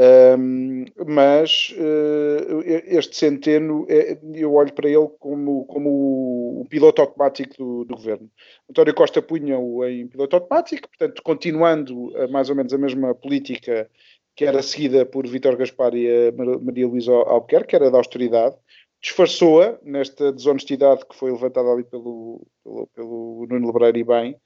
[0.00, 7.56] um, mas uh, este Centeno, é, eu olho para ele como, como o piloto automático
[7.58, 8.30] do, do governo.
[8.70, 13.90] António Costa punha-o em piloto automático, portanto, continuando a, mais ou menos a mesma política
[14.36, 18.54] que era seguida por Vítor Gaspar e Maria Luísa Albuquerque, que era da austeridade,
[19.02, 24.36] disfarçou-a nesta desonestidade que foi levantada ali pelo, pelo, pelo Nuno Lebreiro e bem,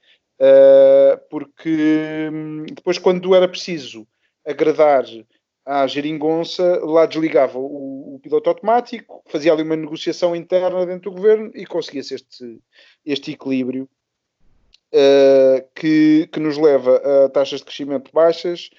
[0.41, 4.07] uh, porque hum, depois, quando era preciso
[4.43, 5.05] agradar
[5.65, 11.15] à geringonça, lá desligava o, o, piloto automático, fazia ali uma negociação interna dentro do
[11.15, 12.59] governo e conseguia-se este,
[13.05, 13.89] este equilíbrio
[14.93, 18.69] uh, que, que nos leva a taxas de crescimento baixas,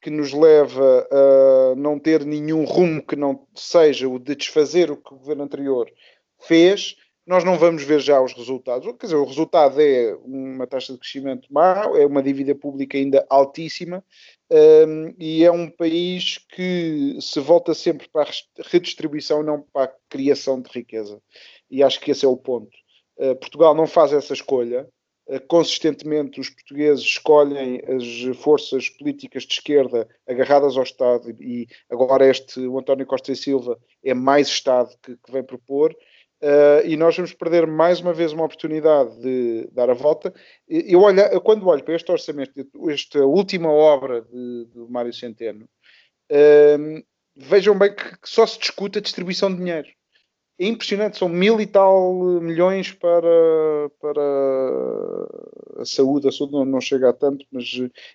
[0.00, 4.98] que nos leva a não ter nenhum rumo que não seja o de desfazer o
[4.98, 5.90] que o governo anterior
[6.38, 8.86] fez nós não vamos ver já os resultados.
[8.98, 13.26] Quer dizer, o resultado é uma taxa de crescimento má, é uma dívida pública ainda
[13.30, 14.04] altíssima
[14.50, 18.32] um, e é um país que se volta sempre para a
[18.66, 21.20] redistribuição, não para a criação de riqueza.
[21.70, 22.76] E acho que esse é o ponto.
[23.16, 24.86] Uh, Portugal não faz essa escolha.
[25.26, 32.28] Uh, consistentemente, os portugueses escolhem as forças políticas de esquerda agarradas ao Estado e agora
[32.28, 35.96] este, o António Costa e Silva, é mais Estado que, que vem propor
[36.42, 40.34] Uh, e nós vamos perder mais uma vez uma oportunidade de dar a volta.
[40.68, 42.52] Eu olho, quando olho para este orçamento,
[42.90, 45.64] esta última obra de, de Mário Centeno,
[46.30, 47.04] uh,
[47.36, 49.88] vejam bem que, que, só se discute a distribuição de dinheiro.
[50.58, 54.22] É impressionante, são mil e tal milhões para, para
[55.78, 56.28] a saúde.
[56.28, 57.64] A saúde não, não chega a tanto, mas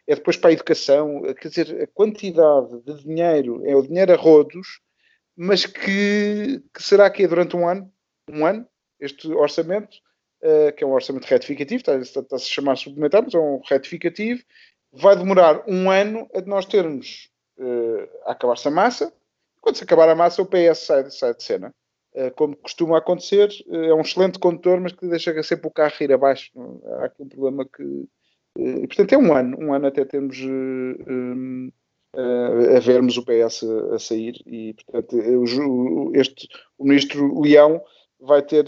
[0.07, 1.21] é depois para a educação.
[1.41, 4.79] Quer dizer, a quantidade de dinheiro é o dinheiro a rodos,
[5.35, 7.91] mas que, que será que é durante um ano?
[8.29, 8.67] Um ano,
[8.99, 9.97] este orçamento,
[10.43, 14.43] uh, que é um orçamento retificativo, está-se está, a chamar suplementar, mas é um retificativo,
[14.91, 19.13] vai demorar um ano a nós termos uh, a acabar-se a massa.
[19.61, 21.73] Quando se acabar a massa, o PS sai, sai de cena.
[22.13, 26.11] Uh, como costuma acontecer, é um excelente condutor, mas que deixa sempre o carro ir
[26.11, 26.51] abaixo.
[26.99, 28.07] Há aqui um problema que.
[28.57, 31.69] e, portanto, é um ano, um ano até termos um,
[32.75, 33.63] a vermos o PS
[33.93, 35.15] a, sair e portanto
[36.15, 37.83] este, o ministro Leão
[38.19, 38.65] vai ter,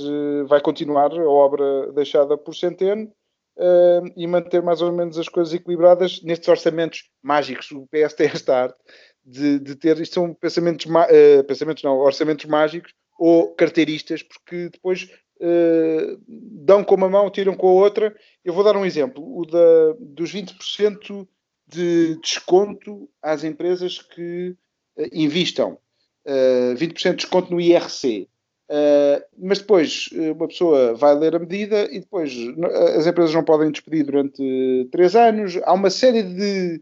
[0.48, 3.12] vai continuar a obra deixada por Centeno
[3.58, 7.72] uh, e manter mais ou menos as coisas equilibradas nestes orçamentos mágicos.
[7.72, 8.78] O PS tem esta arte
[9.26, 15.04] de, de ter, isto são pensamentos, uh, pensamentos não, orçamentos mágicos, ou carteiristas, porque depois
[15.04, 18.16] uh, dão com uma mão, tiram com a outra.
[18.44, 21.28] Eu vou dar um exemplo: o da, dos 20%
[21.68, 24.56] de desconto às empresas que
[24.98, 25.78] uh, investam.
[26.26, 28.28] Uh, 20% de desconto no IRC.
[28.72, 32.34] Uh, mas depois uma pessoa vai ler a medida e depois
[32.98, 35.60] as empresas não podem despedir durante três anos.
[35.64, 36.82] Há uma série de,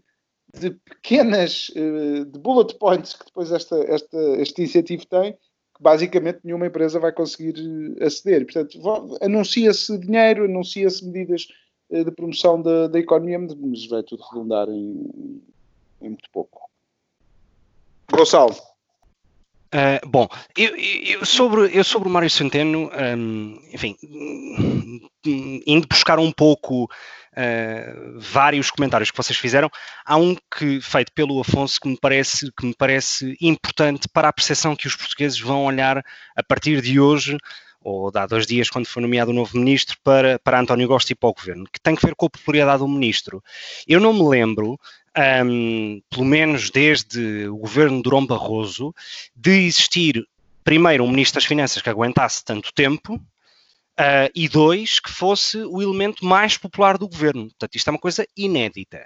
[0.53, 5.35] de pequenas de bullet points que depois esta, esta, este incentivo tem
[5.79, 7.55] basicamente nenhuma empresa vai conseguir
[7.99, 8.45] eh, aceder.
[8.45, 11.47] Portanto, anuncia-se dinheiro, anuncia-se medidas
[11.89, 15.41] eh, de promoção da, da economia, mas vai tudo redundar em,
[16.01, 16.69] em muito pouco.
[18.11, 18.55] Gonçalo.
[19.73, 20.27] Uh, bom,
[20.57, 23.95] eu, eu, sobre, eu sobre o Mário Centeno, um, enfim,
[25.67, 29.69] indo buscar um pouco uh, vários comentários que vocês fizeram.
[30.03, 34.33] Há um que feito pelo Afonso que me parece que me parece importante para a
[34.33, 36.03] percepção que os portugueses vão olhar
[36.35, 37.37] a partir de hoje
[37.81, 41.15] ou há dois dias, quando foi nomeado o novo ministro, para, para António Costa e
[41.15, 43.41] para o governo, que tem que ver com a popularidade do ministro.
[43.87, 44.77] Eu não me lembro,
[45.45, 48.93] um, pelo menos desde o governo de Durão Barroso,
[49.35, 50.25] de existir,
[50.63, 53.21] primeiro, um ministro das Finanças que aguentasse tanto tempo,
[53.99, 57.47] Uh, e dois, que fosse o elemento mais popular do governo.
[57.47, 59.05] Portanto, isto é uma coisa inédita.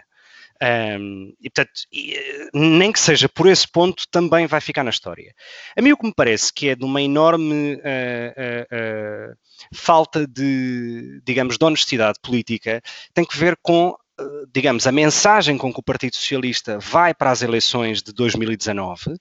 [0.61, 2.15] Um, e, portanto, e,
[2.53, 5.33] nem que seja por esse ponto, também vai ficar na história.
[5.75, 9.37] A mim o que me parece que é de uma enorme uh, uh,
[9.73, 12.81] falta de, digamos, de honestidade política,
[13.13, 13.95] tem que ver com,
[14.53, 19.17] digamos, a mensagem com que o Partido Socialista vai para as eleições de 2019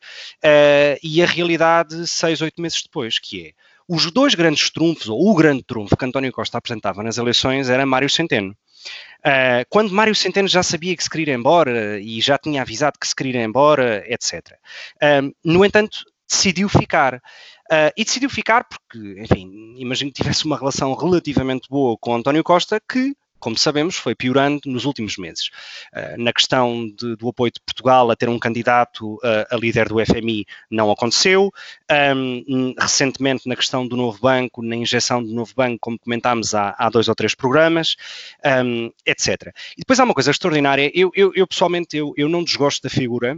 [1.02, 3.52] e a realidade seis, oito meses depois, que é
[3.88, 7.85] os dois grandes trunfos, ou o grande trunfo que António Costa apresentava nas eleições era
[7.85, 8.57] Mário Centeno.
[9.20, 12.98] Uh, quando Mário Centeno já sabia que se queria ir embora e já tinha avisado
[12.98, 14.57] que se queria ir embora, etc.
[14.96, 17.16] Uh, no entanto, decidiu ficar.
[17.16, 22.42] Uh, e decidiu ficar porque, enfim, imagino que tivesse uma relação relativamente boa com António
[22.42, 25.50] Costa, que como sabemos, foi piorando nos últimos meses.
[25.92, 29.88] Uh, na questão de, do apoio de Portugal a ter um candidato uh, a líder
[29.88, 31.50] do FMI não aconteceu.
[32.14, 36.74] Um, recentemente, na questão do novo banco, na injeção do novo banco, como comentámos há,
[36.78, 37.96] há dois ou três programas,
[38.64, 39.52] um, etc.
[39.76, 40.90] E depois há uma coisa extraordinária.
[40.94, 43.37] Eu, eu, eu pessoalmente, eu, eu não desgosto da figura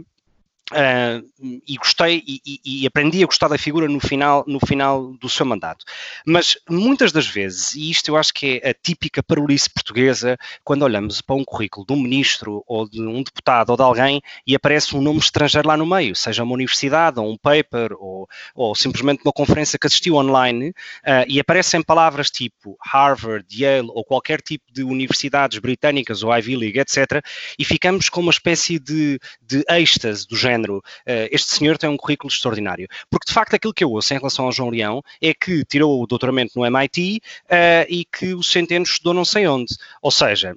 [0.73, 1.21] Uh,
[1.67, 5.45] e gostei e, e, aprendi a gostar da figura no final, no final do seu
[5.45, 5.85] mandato.
[6.25, 10.81] Mas muitas das vezes, e isto eu acho que é a típica parolice portuguesa, quando
[10.81, 14.55] olhamos para um currículo de um ministro ou de um deputado ou de alguém e
[14.55, 18.73] aparece um nome estrangeiro lá no meio, seja uma universidade ou um paper ou, ou
[18.73, 24.41] simplesmente uma conferência que assistiu online, uh, e aparecem palavras tipo Harvard, Yale ou qualquer
[24.41, 27.23] tipo de universidades britânicas ou Ivy League, etc.,
[27.59, 31.89] e ficamos com uma espécie de, de êxtase do género género, uh, este senhor tem
[31.89, 32.87] um currículo extraordinário.
[33.09, 36.01] Porque, de facto, aquilo que eu ouço em relação ao João Leão é que tirou
[36.01, 39.75] o doutoramento no MIT eh, e que o Centeno estudou não sei onde.
[40.01, 40.55] Ou seja,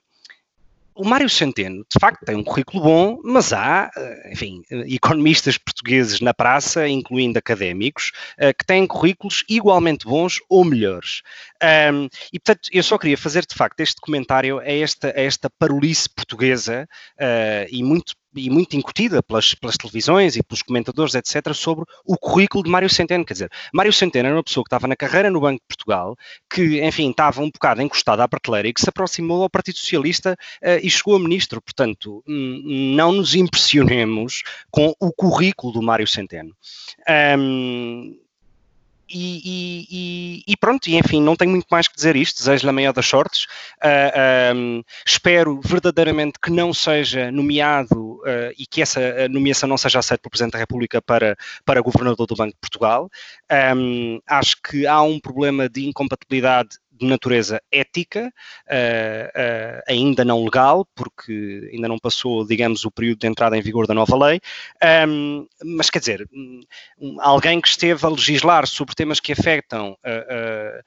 [0.94, 6.20] o Mário Centeno, de facto, tem um currículo bom, mas há, eh, enfim, economistas portugueses
[6.20, 8.12] na praça, incluindo académicos,
[8.58, 11.22] que têm currículos igualmente bons ou melhores.
[11.62, 15.50] Um, e, portanto, eu só queria fazer, de facto, este comentário a esta, a esta
[15.50, 16.88] parolice portuguesa
[17.20, 22.16] uh, e muito e muito incutida pelas, pelas, televisões e pelos comentadores, etc., sobre o
[22.16, 23.24] currículo de Mário Centeno.
[23.24, 26.16] Quer dizer, Mário Centeno era uma pessoa que estava na carreira no Banco de Portugal,
[26.48, 30.36] que, enfim, estava um bocado encostada à prateleira e que se aproximou ao Partido Socialista
[30.62, 31.60] uh, e chegou a ministro.
[31.60, 36.54] Portanto, não nos impressionemos com o currículo do Mário Centeno.
[37.36, 38.14] Um,
[39.10, 42.38] e, e, e, pronto, e enfim, não tenho muito mais que dizer isto.
[42.38, 43.44] Desejo-lhe a maior das sortes.
[43.44, 49.78] Uh, ah, um, espero verdadeiramente que não seja nomeado uh, e que essa nomeação não
[49.78, 53.10] seja aceita pelo Presidente da República para, para Governador do Banco de Portugal.
[53.76, 58.32] Um, acho que há um problema de incompatibilidade de natureza ética,
[58.66, 63.62] uh, uh, ainda não legal, porque ainda não passou, digamos, o período de entrada em
[63.62, 64.40] vigor da nova lei,
[65.08, 70.82] um, mas quer dizer, um, alguém que esteve a legislar sobre temas que afetam eh,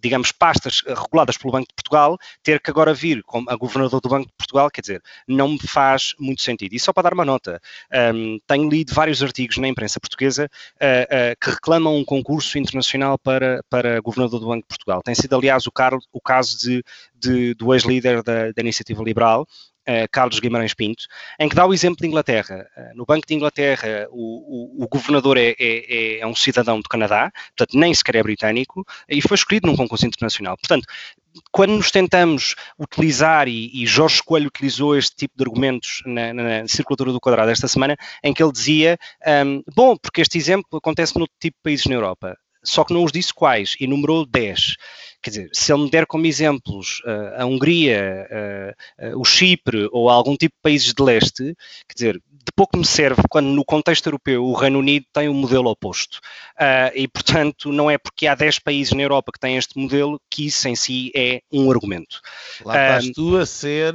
[0.00, 4.08] digamos, pastas reguladas pelo Banco de Portugal, ter que agora vir como a governador do
[4.08, 6.74] Banco de Portugal, quer dizer, não me faz muito sentido.
[6.74, 7.60] E só para dar uma nota,
[7.92, 12.58] um, ehm, tenho lido vários artigos na imprensa portuguesa uh, uh, que reclamam um concurso
[12.58, 15.02] internacional para, para governador do Banco de Portugal.
[15.02, 16.82] Tem sido, aliás, o, car o caso de,
[17.14, 19.46] de, do ex-líder da, da Iniciativa Liberal,
[20.10, 21.04] Carlos Guimarães Pinto,
[21.38, 22.66] em que dá o exemplo de Inglaterra.
[22.76, 26.88] Uh, no Banco de Inglaterra, o, o, o governador é, é, é, um cidadão do
[26.88, 30.56] Canadá, portanto, nem sequer é britânico, e foi escolhido num concurso internacional.
[30.56, 30.86] Portanto,
[31.50, 36.42] quando nos tentamos utilizar, e, e, Jorge Coelho utilizou este tipo de argumentos na, na,
[36.42, 38.98] na circulatura do quadrado esta semana, em que ele dizia,
[39.46, 42.36] um, bom, porque este exemplo acontece noutro tipo de países na Europa
[42.68, 44.76] só que não os disse quais, e numerou 10.
[45.20, 49.88] Quer dizer, se ele me der como exemplos uh, a Hungria, uh, uh, o Chipre
[49.90, 51.56] ou algum tipo de países de leste,
[51.88, 55.34] quer dizer, de pouco me serve quando no contexto europeu o Reino Unido tem um
[55.34, 56.18] modelo oposto.
[56.94, 60.46] e, portanto, não é porque há 10 países na Europa que têm este modelo que
[60.46, 62.22] isso em si é um argumento.
[62.64, 63.94] Lá estás tu a ser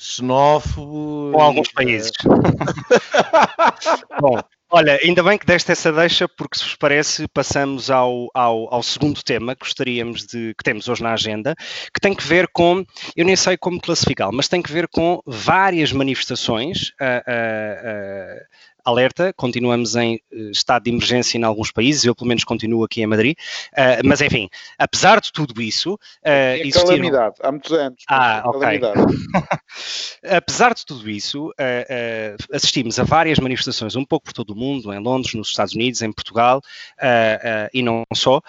[0.00, 1.30] xenófobo.
[1.32, 2.10] Com alguns países.
[4.20, 4.42] Bom,
[4.72, 8.82] Olha, ainda bem que deste essa deixa, porque se vos parece, passamos ao, ao, ao,
[8.84, 11.56] segundo tema que gostaríamos de que temos hoje na agenda,
[11.92, 15.20] que tem que ver com, eu nem sei como classificá-lo, mas tem que ver com
[15.26, 18.46] várias manifestações uh, uh, uh,
[18.84, 23.02] alerta, continuamos em eh, estado de emergência em alguns países, eu pelo menos continuo aqui
[23.02, 23.36] em Madrid,
[23.72, 25.94] uh, mas enfim, apesar de tudo isso...
[25.94, 26.86] Uh, é existiram...
[26.86, 28.02] calamidade, há muitos anos.
[28.08, 28.80] Ah, ok.
[30.36, 34.92] apesar de tudo isso, uh, assistimos a várias manifestações, um pouco por todo o mundo,
[34.92, 36.60] em Londres, nos Estados Unidos, em Portugal,
[37.72, 38.40] e não só,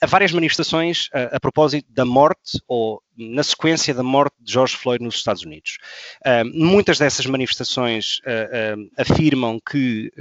[0.00, 5.02] a várias manifestações a propósito da morte ou na sequência da morte de George Floyd
[5.02, 5.78] nos Estados Unidos.
[6.24, 10.12] Uh, muitas dessas manifestações uh, uh, afirmam que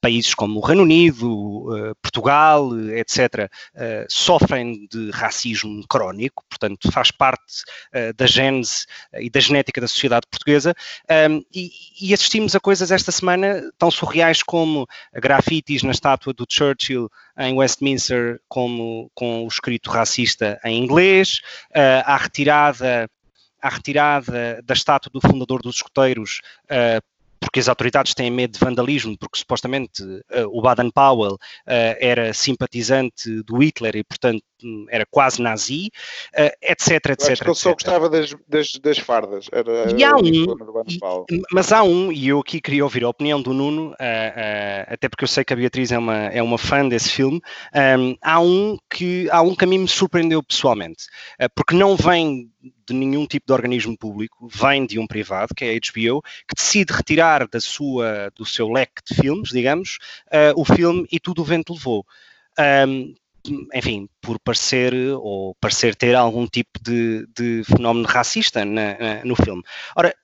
[0.00, 3.50] países como o Reino Unido, Portugal, etc.,
[4.08, 7.64] sofrem de racismo crónico, portanto, faz parte
[8.16, 10.74] da gênese e da genética da sociedade portuguesa.
[11.28, 11.70] Um, e,
[12.00, 17.54] e, assistimos a coisas esta semana tão surreais como grafites na estátua do Churchill em
[17.54, 23.08] Westminster como, com o escrito racista em inglês, uh, à retirada
[23.60, 27.02] à retirada da estátua do fundador dos escoteiros uh,
[27.40, 33.42] porque as autoridades têm medo de vandalismo, porque supostamente uh, o Baden-Powell uh, era simpatizante
[33.42, 34.42] do Hitler e, portanto,
[34.90, 35.90] era quase nazi,
[36.36, 37.30] uh, etc, etc.
[37.30, 39.46] Acho que ele só gostava das, das, das fardas.
[39.52, 40.46] Era, e há um, e,
[41.52, 43.94] mas há um, e eu aqui queria ouvir a opinião do Nuno,
[44.86, 47.40] até porque eu sei que a Beatriz é uma, é uma fã desse filme,
[48.22, 51.04] há, um que, há um que a mim me surpreendeu pessoalmente,
[51.54, 55.70] porque não vem de nenhum tipo de organismo público, vem de um privado, que é
[55.70, 60.64] a HBO, que decide retirar da sua, do seu leque de filmes, digamos, uh, o
[60.64, 62.04] filme E Tudo o Vento Levou.
[62.86, 63.14] Um,
[63.72, 69.36] enfim, por parecer ou parecer ter algum tipo de, de fenómeno racista na, na, no
[69.36, 69.62] filme.
[69.96, 70.14] Ora,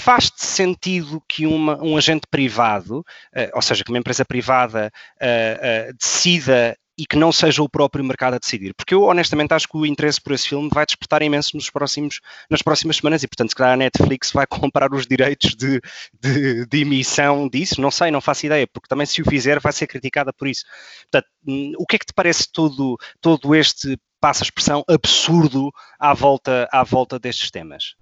[0.00, 5.90] faz sentido que uma, um agente privado, uh, ou seja, que uma empresa privada uh,
[5.90, 8.74] uh, decida e que não seja o próprio mercado a decidir.
[8.74, 12.20] Porque eu honestamente acho que o interesse por esse filme vai despertar imenso nos próximos,
[12.50, 15.80] nas próximas semanas e, portanto, se calhar a Netflix vai comprar os direitos de,
[16.20, 17.80] de, de, emissão disso.
[17.80, 20.64] Não sei, não faço ideia, porque também se o fizer vai ser criticada por isso.
[21.10, 25.70] Portanto, hum, o que é que te parece todo, todo este, passa a expressão, absurdo
[26.00, 27.94] à volta, à volta destes temas?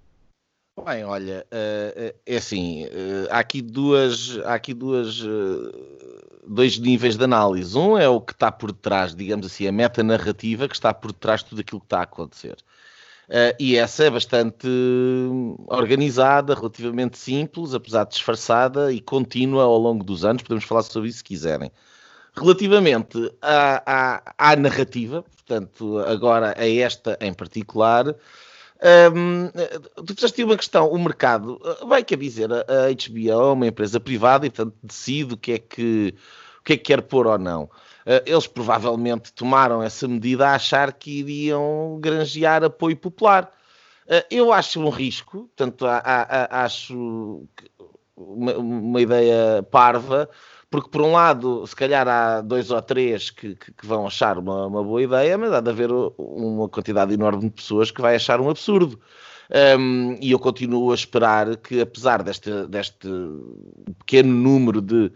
[0.85, 5.23] Bem, olha, uh, é assim, uh, há aqui duas, há aqui duas,
[6.45, 7.75] dois níveis de análise.
[7.75, 11.43] Um é o que está por detrás, digamos assim, a metanarrativa que está por detrás
[11.43, 12.57] de tudo aquilo que está a acontecer.
[13.59, 14.67] e essa é bastante
[15.67, 20.43] organizada, relativamente simples, apesar de disfarçada e contínua ao longo dos anos.
[20.43, 21.71] Podemos falar sobre isso se quiserem.
[22.35, 28.15] Relativamente à, à, à narrativa, portanto, agora a esta em particular,
[29.13, 29.49] um,
[30.05, 34.45] tu fizeste uma questão, o mercado, vai quer dizer, a, HBO é uma empresa privada
[34.45, 36.13] e portanto decide o que é que,
[36.59, 37.63] o que, é que quer pôr ou não.
[37.63, 43.51] Uh, eles provavelmente tomaram essa medida a achar que iriam granjear apoio popular.
[44.05, 47.45] Uh, eu acho um risco, portanto, acho
[48.15, 50.29] uma, uma ideia parva,
[50.69, 54.37] porque por um lado, se calhar há dois ou três que, que, que vão achar
[54.37, 58.15] uma, uma, boa ideia, mas há de haver uma quantidade enorme de pessoas que vai
[58.15, 58.99] achar um absurdo.
[59.79, 63.07] Um, e eu continuo a esperar que, apesar deste, deste
[63.99, 65.09] pequeno número de,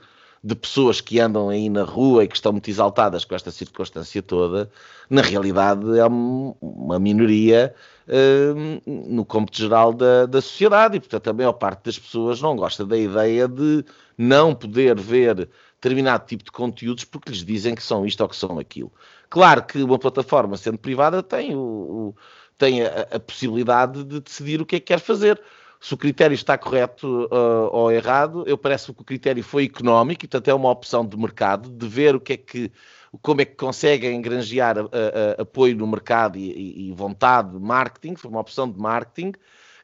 [0.44, 4.24] de pessoas que andam aí na rua e que estão muito exaltadas com esta circunstância
[4.24, 4.72] toda,
[5.10, 7.76] na realidade é uma minoria
[8.08, 12.56] uh, no cômputo geral da, da sociedade e, portanto, a maior parte das pessoas não
[12.56, 13.86] gosta da ideia de
[14.18, 18.36] não poder ver determinado tipo de conteúdos porque lhes dizem que são isto ou que
[18.36, 18.92] são aquilo.
[19.30, 22.16] Claro que uma plataforma, sendo privada, tem, o, o
[22.58, 25.42] tem a, a, possibilidade de decidir o que é que quer fazer.
[25.82, 30.24] Se o critério está correto uh, ou errado, eu parece que o critério foi económico
[30.24, 32.72] e, portanto, é uma opção de mercado, de ver o que é que
[33.20, 38.16] como é que conseguem granjear a, a, apoio no mercado e, e, vontade de marketing,
[38.16, 39.34] foi uma opção de marketing,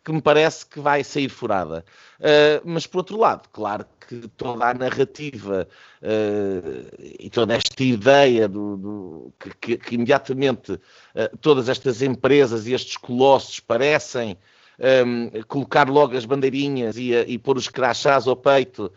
[0.06, 1.84] que me parece que vai sair furada.
[2.20, 5.68] Uh, mas, por outro lado, claro que toda a narrativa
[6.02, 12.68] uh, e toda esta ideia do, do que, que, que, imediatamente uh, todas estas empresas
[12.68, 14.38] e estes colossos parecem
[14.80, 18.92] um, colocar logo as bandeirinhas e, e pôr os crachás ao peito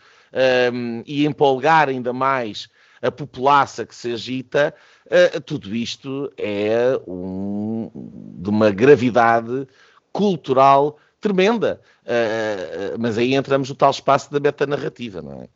[0.72, 2.68] um, e empolgar ainda mais
[3.02, 4.74] a populaça que se agita,
[5.06, 7.90] uh, tudo isto é um,
[8.38, 9.66] de uma gravidade
[10.12, 11.80] cultural tremenda.
[12.04, 15.48] Uh, mas aí entramos no tal espaço da metanarrativa, não é?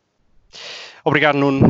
[1.07, 1.63] Obrigado, Nuno.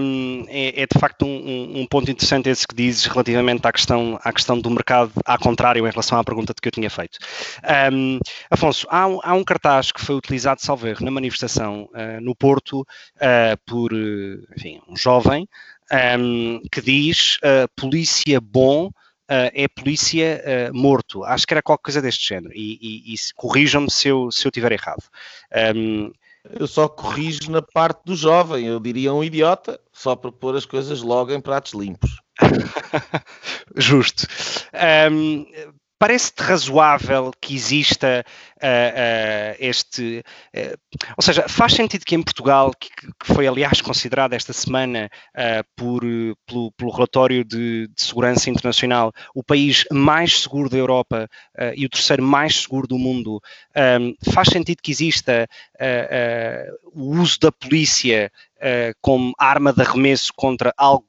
[0.00, 4.18] Um, é, é, de facto um, um, ponto interessante esse que dizes relativamente à questão,
[4.24, 7.18] à questão do mercado, ao contrário, em relação à pergunta que eu tinha feito.
[7.92, 8.18] Um,
[8.50, 12.80] Afonso, há, há, um cartaz que foi utilizado, salvo erro, na manifestação uh, no Porto
[12.80, 13.92] uh, por
[14.56, 15.46] enfim, um jovem
[16.72, 18.90] que diz uh, polícia bom.
[19.30, 21.22] Uh, é polícia uh, morto.
[21.22, 22.50] Acho que era qualquer coisa deste género.
[22.54, 25.02] E, e, e corrijam-me se eu, se eu tiver errado.
[25.76, 26.10] Um,
[26.58, 28.66] eu só corrijo na parte do jovem.
[28.66, 32.20] Eu diria um idiota, só para pôr as coisas logo em pratos limpos.
[33.76, 34.26] Justo.
[35.10, 35.46] Um,
[35.98, 38.24] Parece-te razoável que exista
[38.56, 40.24] uh, uh, este.
[40.54, 40.78] Uh,
[41.16, 45.10] ou seja, faz sentido que em Portugal, que, que foi aliás considerado esta semana
[45.74, 46.02] por,
[46.46, 51.28] pelo, pelo, relatório de, de, Segurança Internacional o país mais seguro da Europa
[51.74, 53.40] e o terceiro mais seguro do mundo,
[54.00, 55.48] um, faz sentido que exista
[56.92, 58.30] o uso da polícia
[59.00, 61.06] como arma de arremesso contra algo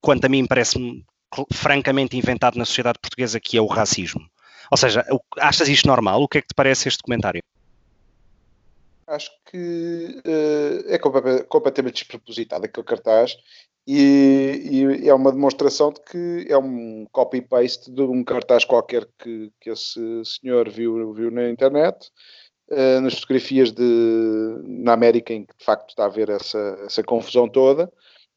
[0.00, 1.04] quanto a mim parece-me
[1.52, 4.28] francamente inventado na sociedade portuguesa, que é o racismo.
[4.70, 5.04] Ou seja,
[5.38, 6.22] achas isto normal?
[6.22, 7.42] O que é que te parece este comentário?
[9.06, 13.36] Acho que uh, é completamente despropositado aquele cartaz
[13.86, 19.50] e, e, é uma demonstração de que é um copy-paste de um cartaz qualquer que,
[19.58, 22.10] que esse senhor viu, viu na internet,
[22.70, 27.02] uh, nas fotografias de, na América, em que de facto está a haver essa, essa
[27.02, 27.90] confusão toda.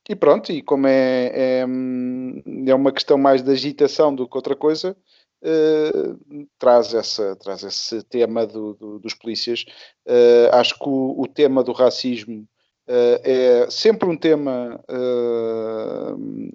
[0.10, 4.56] E pronto, e como é, é, é, uma questão mais de agitação do que outra
[4.56, 4.98] coisa,
[5.44, 9.66] uh, traz, essa, traz esse tema do, do, dos polícias.
[10.08, 12.48] Uh, acho que o, o, tema do racismo
[12.88, 14.84] uh, é sempre um tema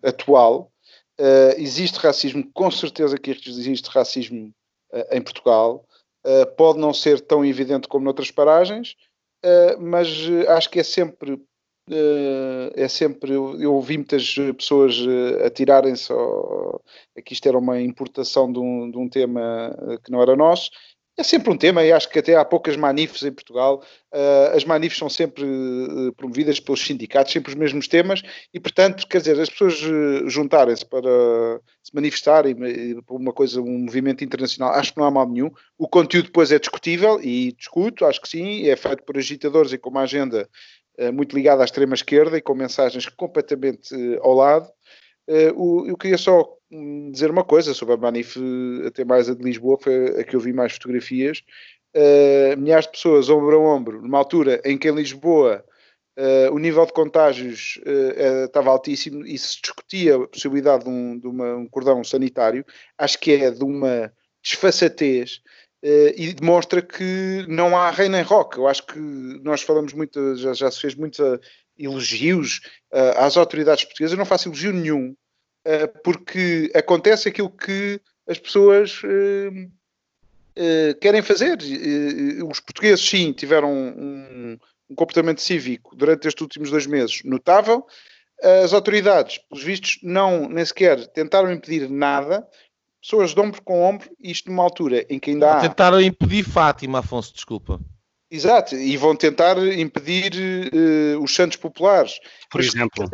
[0.02, 0.72] atual.
[1.56, 4.52] existe racismo, com certeza que existe racismo
[5.10, 5.86] em Portugal.
[6.56, 8.96] pode não ser tão evidente como noutras paragens,
[9.78, 10.08] mas
[10.48, 11.40] acho que é sempre
[12.74, 13.32] é sempre.
[13.32, 18.90] Eu, eu, ouvi muitas pessoas uh, atirarem-se a que isto era uma importação de um,
[18.90, 20.70] de um tema uh, que não era nosso.
[21.18, 23.82] É sempre um tema, e acho que até há poucas manifes em Portugal.
[24.54, 25.42] as manifes são sempre
[26.14, 28.20] promovidas pelos sindicatos, sempre os mesmos temas,
[28.52, 29.80] e portanto, quer dizer, as pessoas
[30.30, 31.08] juntarem-se para
[31.82, 32.54] se manifestarem
[33.06, 35.50] por uma coisa, um movimento internacional, acho que não há mal nenhum.
[35.78, 39.78] O conteúdo depois é discutível, e discuto, acho que sim, é feito por agitadores e
[39.78, 40.46] com uma agenda eh,
[41.12, 44.68] muito ligado à extrema-esquerda e com mensagens completamente eh, ao lado.
[45.28, 48.38] Eh, eu queria só hum, dizer uma coisa sobre a Manif,
[48.86, 51.42] até mais a de Lisboa, foi a que eu vi mais fotografias.
[52.58, 55.64] milhares de pessoas ombro a ombro, numa altura em que em Lisboa
[56.52, 57.78] o nível de contágios
[58.44, 62.64] estava altíssimo e se discutia a possibilidade de um, de uma, um cordão sanitário,
[62.98, 65.40] acho que é de uma desfaçatez
[65.84, 68.56] Uh, e demonstra que não há rei nem rock.
[68.56, 71.38] Eu acho que nós falamos muito, já, já se fez muitos uh,
[71.78, 72.60] elogios
[72.92, 74.12] uh, às autoridades portuguesas.
[74.12, 75.14] Eu não faço elogio nenhum,
[76.04, 79.02] porque acontece aquilo que as pessoas
[81.00, 81.58] querem fazer.
[82.48, 84.56] os portugueses, sim, tiveram um,
[84.88, 87.84] um, comportamento cívico durante estes últimos dois meses notável.
[88.40, 92.46] As autoridades, pelos vistos, não nem sequer tentaram impedir nada
[93.00, 95.60] pessoas de ombro com ombro, isto numa altura em que ainda há.
[95.60, 97.80] Tentaram impedir Fátima, Afonso, desculpa.
[98.30, 100.32] Exato, e vão tentar impedir
[100.72, 102.18] uh, os Santos Populares.
[102.50, 103.08] Por Mas, exemplo.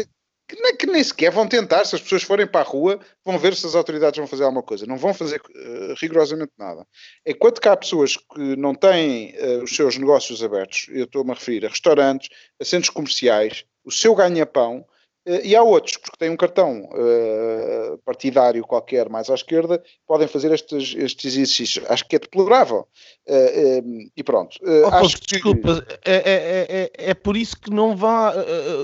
[0.48, 3.38] Que nem, que nem, sequer vão tentar, se as pessoas forem para a rua, vão
[3.38, 4.86] ver se as autoridades vão fazer alguma coisa.
[4.86, 6.86] Não vão fazer uh, rigorosamente nada.
[7.26, 11.34] Enquanto que há pessoas que não têm uh, os seus negócios abertos, eu estou-me a
[11.34, 12.28] referir a restaurantes,
[12.60, 14.84] a centros comerciais, o seu ganha-pão,
[15.24, 20.52] e há outros, porque têm um cartão uh, partidário qualquer mais à esquerda, podem fazer
[20.52, 21.84] estes, estes exercícios.
[21.88, 22.88] Acho que é deplorável.
[23.28, 24.58] Uh, e pronto.
[24.62, 25.26] Oh, acho que...
[25.26, 28.34] Desculpa, é, é, é, é, por isso que não vá.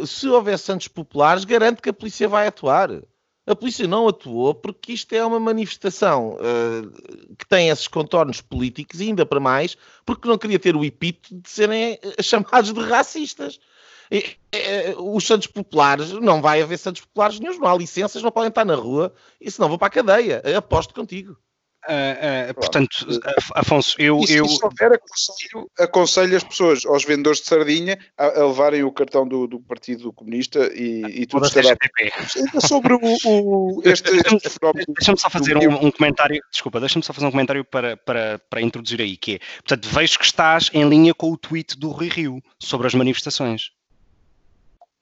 [0.06, 2.90] se houver santos populares, garante que a polícia vai atuar.
[3.44, 6.36] A polícia não atuou porque isto é uma manifestação
[7.38, 11.34] que tem esses contornos políticos, e ainda para mais, porque não queria ter o epíteto
[11.34, 13.58] de serem chamados de racistas.
[14.10, 18.30] E, e, os Santos Populares, não vai haver Santos Populares nenhum, não há licenças, não
[18.30, 20.42] podem estar na rua, e senão vou para a cadeia.
[20.56, 21.36] Aposto contigo.
[21.86, 23.06] Uh, uh, portanto,
[23.54, 24.18] Afonso, eu.
[24.18, 24.46] E se, eu...
[24.46, 29.26] se houver, aconselho, aconselho as pessoas, aos vendedores de sardinha, a, a levarem o cartão
[29.26, 31.76] do, do Partido Comunista e, e tudo estará.
[32.60, 34.58] Sobre o, o, este, este.
[34.88, 38.60] Deixa-me só fazer um, um, comentário, desculpa, deixa-me só fazer um comentário para, para, para
[38.60, 42.08] introduzir aí, que é, portanto, vejo que estás em linha com o tweet do Rui
[42.08, 43.70] Rio sobre as manifestações.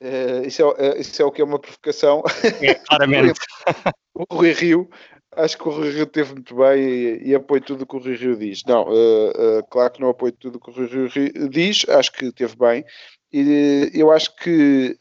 [0.03, 2.23] Uh, isso, é, isso é o que é uma provocação.
[2.63, 3.41] É, claramente.
[4.15, 4.89] o Rui Rio
[5.37, 7.99] acho que o Rui Rio teve muito bem e, e apoio tudo o que o
[7.99, 8.63] Rui Rio diz.
[8.67, 12.13] Não, uh, uh, claro que não apoio tudo o que o Rui Rio diz, acho
[12.13, 12.85] que teve bem.
[13.33, 14.97] E eu acho que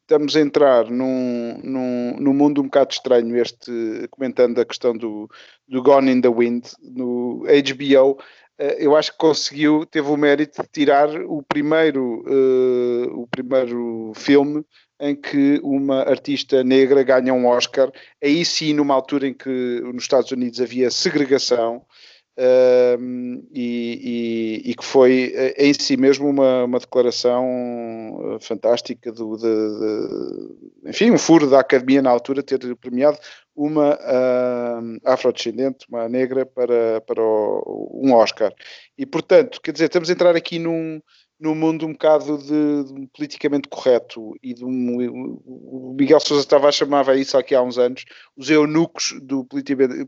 [0.00, 5.28] estamos a entrar num, num, num, mundo um bocado estranho, este, comentando a questão do,
[5.68, 8.18] do Gone in the Wind, no HBO,
[8.58, 12.24] eu acho que conseguiu, teve o mérito de tirar o primeiro,
[13.14, 14.64] o primeiro filme
[15.00, 17.90] em que uma artista negra ganha um Oscar,
[18.22, 21.84] aí sim numa altura em que nos Estados Unidos havia segregação
[23.52, 29.36] e, e, e, que foi eh, em si mesmo uma, uma declaração eh, fantástica do,
[29.36, 33.18] de, de, enfim, um furo da academia na altura ter premiado
[33.56, 38.52] uma uh, afrodescendente, uma negra para, para o, um Oscar.
[38.96, 41.00] E portanto, quer dizer, estamos a entrar aqui num
[41.40, 46.74] no mundo um bocado de, de politicamente correto e de um, o Miguel Sousa Tavares
[46.74, 48.04] chamava isso aqui há uns anos
[48.36, 50.04] os eunucos do politicamente,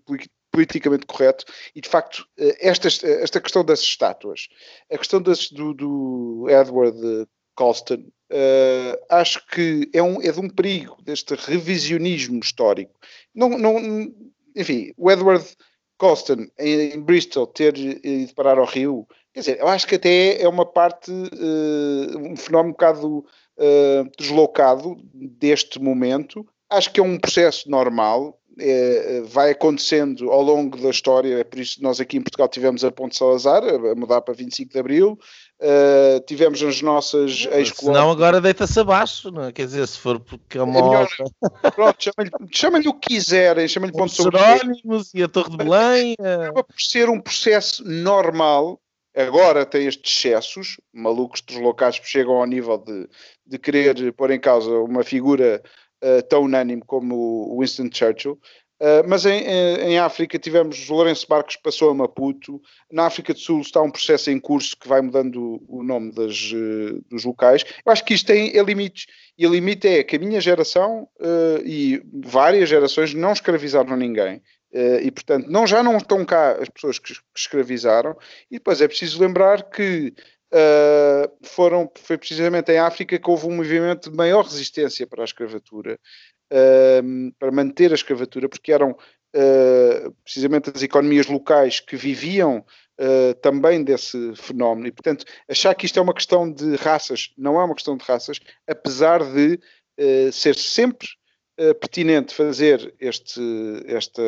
[0.51, 1.45] politicamente correto
[1.75, 4.49] e de facto eh, esta, esta questão das estátuas
[4.93, 10.49] a questão das, do, do Edward Colston uh, acho que é, um, é de um
[10.49, 12.95] perigo deste revisionismo histórico
[13.35, 13.79] não, não,
[14.57, 15.47] enfim, o Edward
[15.99, 20.43] Colston em, em Bristol ter ido parar ao Rio Quer dizer, eu acho que até
[20.43, 26.45] é uma parte, uh, um fenómeno um bocado uh, deslocado deste momento.
[26.69, 31.59] Acho que é um processo normal, é, vai acontecendo ao longo da história, é por
[31.59, 34.79] isso que nós aqui em Portugal tivemos a Ponte Salazar, a mudar para 25 de
[34.79, 35.19] Abril,
[35.61, 38.05] uh, tivemos as nossas ex-colónias...
[38.05, 39.53] Não, agora deita-se abaixo, não é?
[39.53, 43.97] quer dizer, se for porque é uma é Pronto, chamem-lhe chama o que quiserem, chamem-lhe
[43.97, 44.61] Ponte Salazar.
[45.15, 46.15] e a Torre de Belém...
[46.19, 48.81] Acaba por ser um processo normal,
[49.17, 53.09] agora tem estes excessos, malucos deslocados que chegam ao nível de,
[53.47, 55.63] de querer pôr em causa uma figura
[56.03, 58.39] uh, tão unânime como o Winston Churchill.
[58.81, 63.61] Uh, mas em, em, África tivemos Lourenço Marcos passou a Maputo, na África do Sul
[63.61, 67.63] está um processo em curso que vai mudando o nome das, uh, dos locais.
[67.85, 69.05] Eu acho que isto tem é limites,
[69.37, 71.07] e o limite é que a minha geração
[71.63, 74.41] e várias gerações não escravizaram ninguém.
[74.73, 78.17] Uh, e portanto não, já não estão cá as pessoas que, que escravizaram
[78.49, 80.15] e depois é preciso lembrar que
[80.53, 85.25] uh, foram, foi precisamente em África que houve um movimento de maior resistência para a
[85.25, 85.99] escravatura
[86.53, 88.97] uh, para manter a escravatura porque eram
[90.25, 92.65] precisamente as economias locais que viviam
[93.41, 94.89] também desse fenómeno.
[94.89, 98.05] E portanto achar que isto é uma questão de raças não é uma questão de
[98.05, 99.61] raças apesar de
[100.33, 101.07] ser sempre
[101.81, 103.41] pertinente fazer este,
[103.87, 104.23] esta,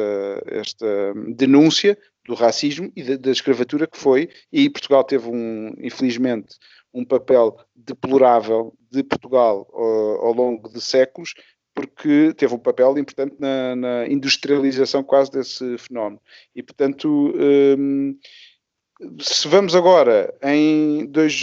[0.47, 0.87] esta
[1.35, 6.57] denúncia do racismo e da, escravatura que foi, e Portugal teve um, infelizmente,
[6.95, 11.35] um papel deplorável de Portugal ao, ao longo de séculos,
[11.75, 16.21] porque teve um papel importante na, na industrialização quase desse fenómeno.
[16.55, 17.33] E, portanto,
[19.21, 21.43] se vamos agora, em dois,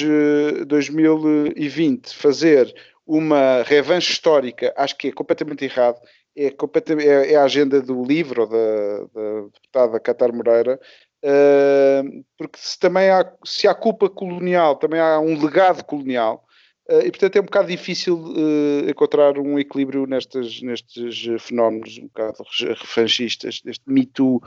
[0.68, 2.74] 2020, fazer
[3.06, 6.00] uma revanche histórica, acho que é completamente errado.
[6.36, 10.80] É, é, é a agenda do livro da, da deputada Catar Moreira,
[11.24, 16.46] uh, porque se também há, se há culpa colonial, também há um legado colonial,
[16.90, 22.08] uh, e portanto é um bocado difícil uh, encontrar um equilíbrio nestes, nestes fenómenos um
[22.08, 22.44] bocado
[22.78, 24.42] revanchistas, deste Me Too,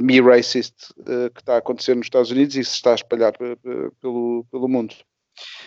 [0.00, 0.94] Me Racist,
[1.34, 3.32] que está a acontecer nos Estados Unidos e se está a espalhar
[4.00, 4.94] pelo, pelo mundo.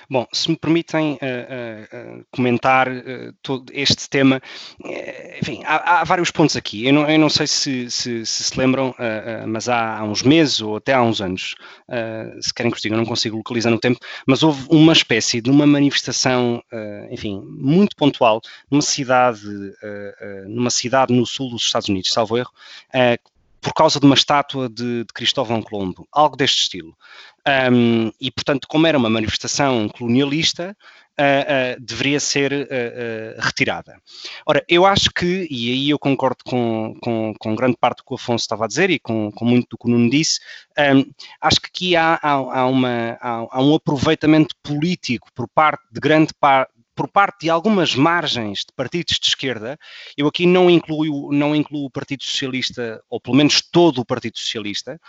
[0.09, 2.87] Bom, se me permitem uh, uh, comentar
[3.41, 4.41] todo este tema,
[5.39, 6.85] enfim, há, há, vários pontos aqui.
[6.85, 8.95] Eu não, eu não sei se se, se, se lembram,
[9.47, 11.55] mas há, há, uns meses ou até há uns anos,
[12.41, 15.49] se querem que eu diga, não consigo localizar no tempo, mas houve uma espécie de
[15.49, 16.61] uma manifestação,
[17.11, 19.41] enfim, muito pontual, numa cidade,
[20.47, 22.51] numa cidade no sul dos Estados Unidos, salvo erro,
[23.61, 26.95] por causa de uma estátua de, de Cristóvão Colombo, algo deste estilo.
[27.71, 30.75] Um, e, portanto, como era uma manifestação colonialista,
[31.19, 34.01] uh, uh, deveria ser uh, retirada.
[34.45, 38.13] Ora, eu acho que, e aí eu concordo com, com, com, grande parte do que
[38.13, 40.39] o Afonso estava a dizer e com, com muito do que o Nuno disse,
[40.77, 41.11] um,
[41.41, 46.33] acho que aqui há, há, há, uma, há, um aproveitamento político por parte de grande
[46.39, 49.79] parte por parte de algumas margens de partidos de esquerda,
[50.17, 54.37] eu aqui não incluo, não incluo o Partido Socialista, ou pelo menos todo o Partido
[54.37, 54.99] Socialista,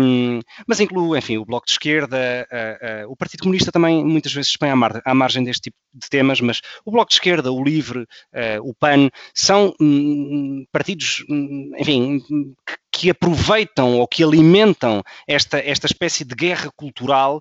[0.00, 4.32] um, mas incluo, enfim, o Bloco de Esquerda, uh, uh, o Partido Comunista também muitas
[4.32, 7.52] vezes põe à, mar à, margem deste tipo de temas, mas o Bloco de Esquerda,
[7.52, 12.20] o Livre, uh, o PAN, são um, partidos, um, enfim,
[12.66, 17.40] que, que, aproveitam ou que alimentam esta, esta espécie de guerra cultural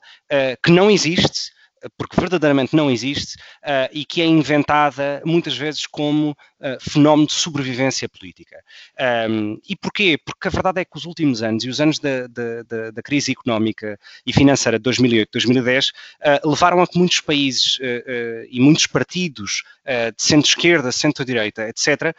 [0.64, 1.52] que não existe
[1.98, 7.34] porque verdadeiramente não existe uh, e que é inventada muitas vezes como uh, fenómeno de
[7.34, 8.58] sobrevivência política.
[9.30, 10.18] Um, e porquê?
[10.24, 13.32] Porque a verdade é que os últimos anos e os anos da, da, da crise
[13.32, 17.80] económica e financeira de 2008, 2010 uh, levaram a que muitos países
[18.50, 22.14] e muitos partidos de centro-esquerda, centro-direita, etc.,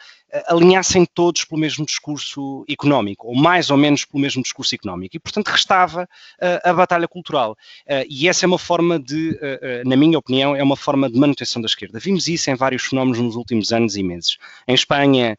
[0.46, 5.16] alinhassem todos pelo mesmo discurso económico, ou mais ou menos pelo mesmo discurso económico.
[5.16, 7.52] E, portanto, restava uh, a batalha cultural.
[7.86, 11.18] Uh, e essa é uma forma de, uh, na minha opinião, é uma forma de
[11.18, 11.98] manutenção da esquerda.
[11.98, 14.27] Vimos isso em vários fenómenos nos últimos anos e meses.
[14.66, 15.36] Em Espanha,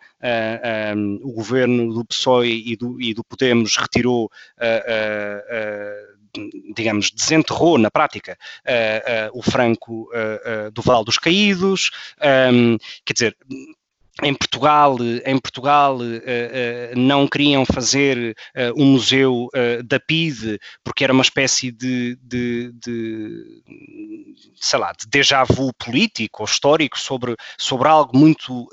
[0.96, 4.32] um, o governo do PSOE e do, e do Podemos retirou
[6.76, 11.92] digamos, desenterrou na prática uh, uh, o franco uh, do Val dos Caídos,
[12.54, 13.38] um, quer dizer,
[14.24, 19.48] em Portugal, em Portugal uh, uh, não queriam fazer uh, um museu
[19.86, 23.64] da PIDE porque era uma espécie de, de, de,
[24.56, 28.68] sei lá, de déjà vu político ou histórico sobre, sobre algo muito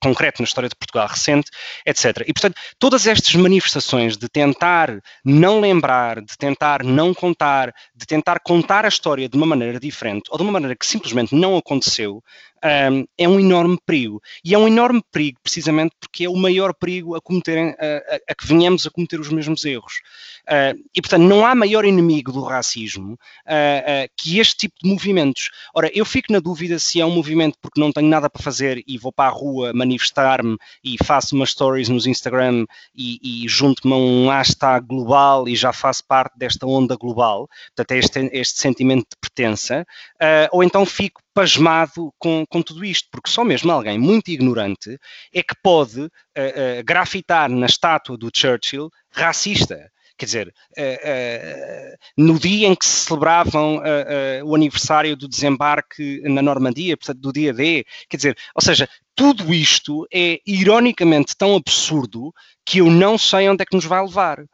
[0.00, 1.50] concreto na história de Portugal recente,
[1.84, 2.22] etc.
[2.26, 8.40] E, portanto, todas estas manifestações de tentar não lembrar, de tentar não contar, de tentar
[8.40, 12.22] contar a história de uma maneira diferente ou de uma maneira que simplesmente não aconteceu,
[12.64, 14.20] um, é um enorme perigo.
[14.44, 18.34] E é um enorme perigo, precisamente porque é o maior perigo a, cometerem, a, a,
[18.34, 20.00] que venhamos a cometer os mesmos erros.
[20.48, 24.88] Uh, e, portanto, não há maior inimigo do racismo uh, uh, que este tipo de
[24.88, 25.50] movimentos.
[25.74, 28.82] Ora, eu fico na dúvida se é um movimento porque não tenho nada para fazer
[28.86, 33.92] e vou para a rua manifestar-me e faço umas stories nos Instagram e, e junto-me
[33.92, 37.46] a um hashtag global e já faço parte desta onda global.
[37.76, 39.86] Portanto, é este, este sentimento de pertença.
[40.50, 44.98] Ou então fico pasmado com, com tudo isto, porque só mesmo alguém muito ignorante
[45.32, 49.88] é que pode uh, uh, grafitar na estátua do Churchill racista.
[50.16, 53.80] Quer dizer, uh, no dia em que se celebravam
[54.44, 59.54] o aniversário do desembarque na Normandia, portanto, do dia D, quer dizer, ou seja, tudo
[59.54, 62.34] isto é ironicamente tão absurdo
[62.66, 64.44] que eu não sei onde é que nos vai levar.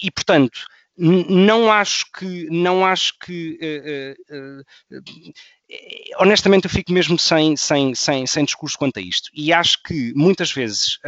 [0.00, 0.60] e, portanto,
[0.98, 3.58] não acho que não acho que
[4.30, 4.60] uh, uh,
[4.98, 5.32] uh,
[6.18, 9.28] honestamente eu fico mesmo sem, sem, sem, sem discurso quanto a isto.
[9.34, 10.98] E acho que muitas vezes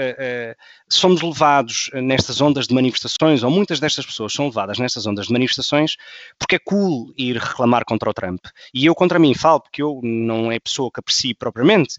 [0.89, 5.33] somos levados nestas ondas de manifestações ou muitas destas pessoas são levadas nestas ondas de
[5.33, 5.97] manifestações
[6.39, 10.01] porque é cool ir reclamar contra o Trump e eu contra mim falo porque eu
[10.03, 11.99] não é pessoa que aprecie propriamente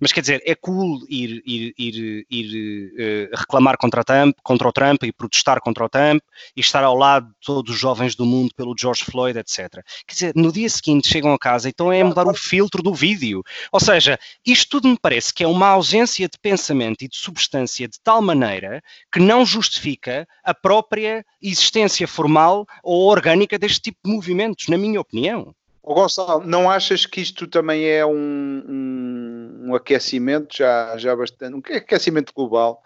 [0.00, 4.72] mas quer dizer, é cool ir, ir, ir, ir reclamar contra, o Trump, contra o
[4.72, 6.22] Trump e protestar contra o Trump
[6.56, 9.82] e estar ao lado de todos os jovens do mundo pelo George Floyd, etc.
[10.06, 13.42] Quer dizer, no dia seguinte chegam a casa, então é mudar o filtro do vídeo.
[13.70, 17.81] Ou seja, isto tudo me parece que é uma ausência de pensamento e de substância
[17.88, 24.12] de tal maneira que não justifica a própria existência formal ou orgânica deste tipo de
[24.12, 25.54] movimentos, na minha opinião.
[25.82, 31.56] O Gonçalo, não achas que isto também é um, um, um aquecimento já, já bastante,
[31.56, 32.80] um aquecimento global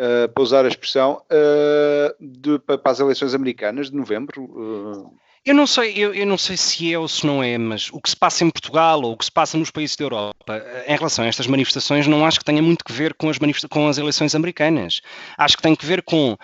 [0.00, 4.44] uh, para usar a expressão, uh, de, para, as eleições americanas de novembro.
[4.44, 5.27] Uh.
[5.48, 8.02] Eu não sei, eu, eu, não sei se é ou se não é, mas o
[8.02, 10.94] que se passa em Portugal ou o que se passa nos países da Europa em
[10.94, 13.38] relação a estas manifestações não acho que tenha muito que ver com as,
[13.70, 15.00] com as eleições americanas.
[15.38, 16.36] Acho que tem que ver com uh,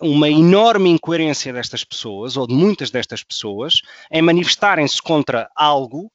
[0.00, 6.08] uma enorme incoerência destas pessoas, ou de muitas destas pessoas, em manifestarem-se contra algo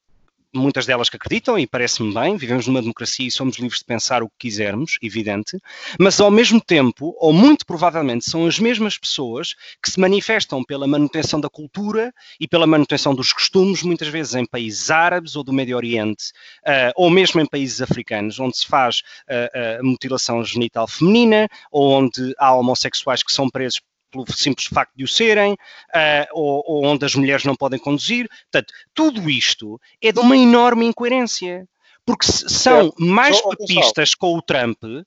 [0.53, 4.23] muitas delas que acreditam, e parece-me bem, vivemos numa democracia e somos livres de pensar
[4.23, 5.57] o que quisermos, evidente,
[5.99, 10.87] mas ao mesmo tempo, ou muito provavelmente, são as mesmas pessoas que se manifestam pela
[10.87, 15.53] manutenção da cultura e pela manutenção dos costumes, muitas vezes em países árabes ou do
[15.53, 16.31] Médio Oriente,
[16.65, 21.91] uh, ou mesmo em países africanos, onde se faz uh, uh, mutilação genital feminina, ou
[21.91, 23.81] onde há homossexuais que são presos
[24.13, 28.29] pelo simples facto de o serem, uh, ou, ou, onde as mulheres não podem conduzir.
[28.51, 31.67] Portanto, tudo isto é de uma enorme incoerência,
[32.05, 32.91] porque são é.
[33.03, 35.03] mais papistas com o Trump uh, uh,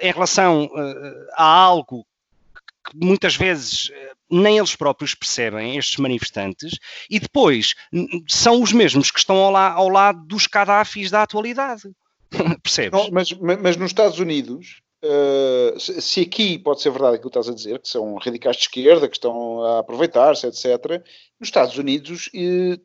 [0.00, 0.68] em relação
[1.36, 2.06] a algo
[2.88, 3.92] que muitas vezes
[4.30, 7.74] nem eles próprios percebem, estes manifestantes, e depois
[8.26, 11.82] são os mesmos que estão ao, la ao lado dos Gaddafis da atualidade.
[12.62, 12.92] Percebes?
[12.92, 17.48] Não, mas, mas nos Estados Unidos uh, se aqui pode ser verdade aquilo que estás
[17.48, 21.02] a dizer, que são radicais de esquerda, que estão a aproveitar-se, etc.,
[21.38, 22.30] nos Estados Unidos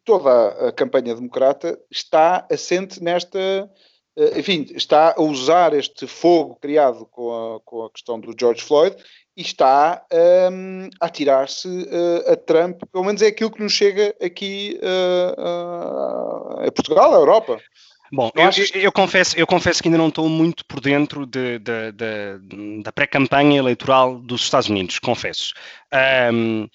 [0.03, 3.69] toda a campanha democrata está assente nesta.
[4.15, 8.61] Uh, enfim, está a usar este fogo criado com a, com a questão do George
[8.61, 8.95] Floyd
[9.35, 10.05] e está
[10.51, 14.79] um, a tirar-se uh, a Trump, pelo menos é aquilo que nos chega aqui
[16.63, 17.59] a Portugal, à Europa.
[18.13, 21.57] Bom, eu, eu, eu, confesso, eu confesso que ainda não estou muito por dentro de,
[21.57, 25.51] de, de, da pré-campanha eleitoral dos Estados Unidos, confesso.
[26.31, 26.67] Um,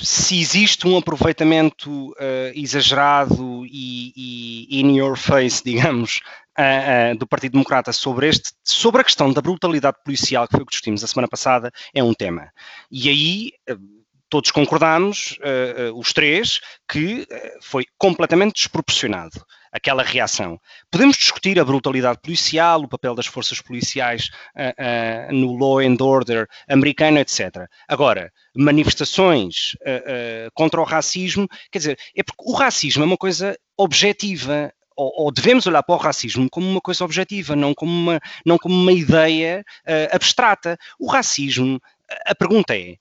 [0.00, 6.20] se existe um aproveitamento uh, exagerado e, e, in your face, digamos,
[6.58, 10.62] uh, uh, do Partido Democrata sobre, este, sobre a questão da brutalidade policial, que foi
[10.62, 12.50] o que discutimos a semana passada, é um tema.
[12.90, 13.52] E aí
[14.30, 15.36] todos concordamos,
[15.94, 16.58] os três,
[16.90, 17.26] que
[17.60, 20.60] foi completamente desproporcionado aquela reação.
[20.90, 25.96] Podemos discutir a brutalidade policial, o papel das forças policiais uh, uh, no law and
[26.00, 27.66] order americano, etc.
[27.88, 33.58] Agora, manifestações uh, contra o racismo, quer dizer, é porque o racismo é uma coisa
[33.76, 38.58] objetiva, ou, devemos olhar para o racismo como uma coisa objetiva, não como uma, não
[38.58, 40.78] como uma ideia uh, abstrata.
[40.98, 41.80] O racismo,
[42.26, 42.96] a pergunta é: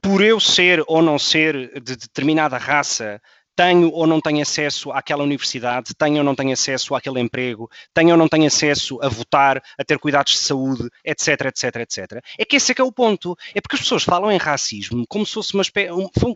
[0.00, 3.20] por eu ser ou não ser de determinada raça,
[3.58, 8.12] tenho ou não tenho acesso àquela universidade, tenho ou não tenho acesso àquele emprego, tenho
[8.12, 12.24] ou não tenho acesso a votar, a ter cuidados de saúde, etc, etc, etc.
[12.38, 13.36] É que esse é que é o ponto.
[13.52, 15.64] É porque as pessoas falam em racismo como se fosse uma,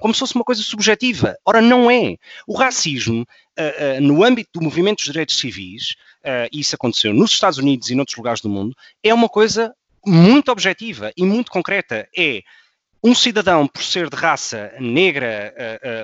[0.00, 1.36] como se fosse uma coisa subjetiva.
[1.46, 2.16] Ora, não é.
[2.44, 5.90] O racismo, uh, uh, no âmbito do movimento dos direitos civis,
[6.24, 9.72] uh, e isso aconteceu nos Estados Unidos e noutros lugares do mundo, é uma coisa
[10.04, 12.08] muito objetiva e muito concreta.
[12.18, 12.42] É
[13.00, 15.54] um cidadão, por ser de raça negra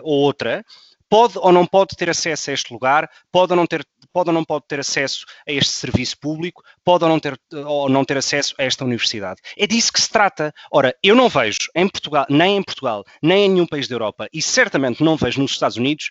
[0.02, 0.64] ou outra,
[1.08, 4.34] pode ou não pode ter acesso a este lugar, pode ou não ter, pode ou
[4.34, 8.18] não pode ter acesso a este serviço público, pode ou não ter, ou não ter
[8.18, 9.40] acesso a esta universidade.
[9.56, 10.52] É disso que se trata.
[10.70, 14.28] Ora, eu não vejo em Portugal, nem em Portugal, nem em nenhum país da Europa,
[14.32, 16.10] e certamente não vejo nos Estados Unidos,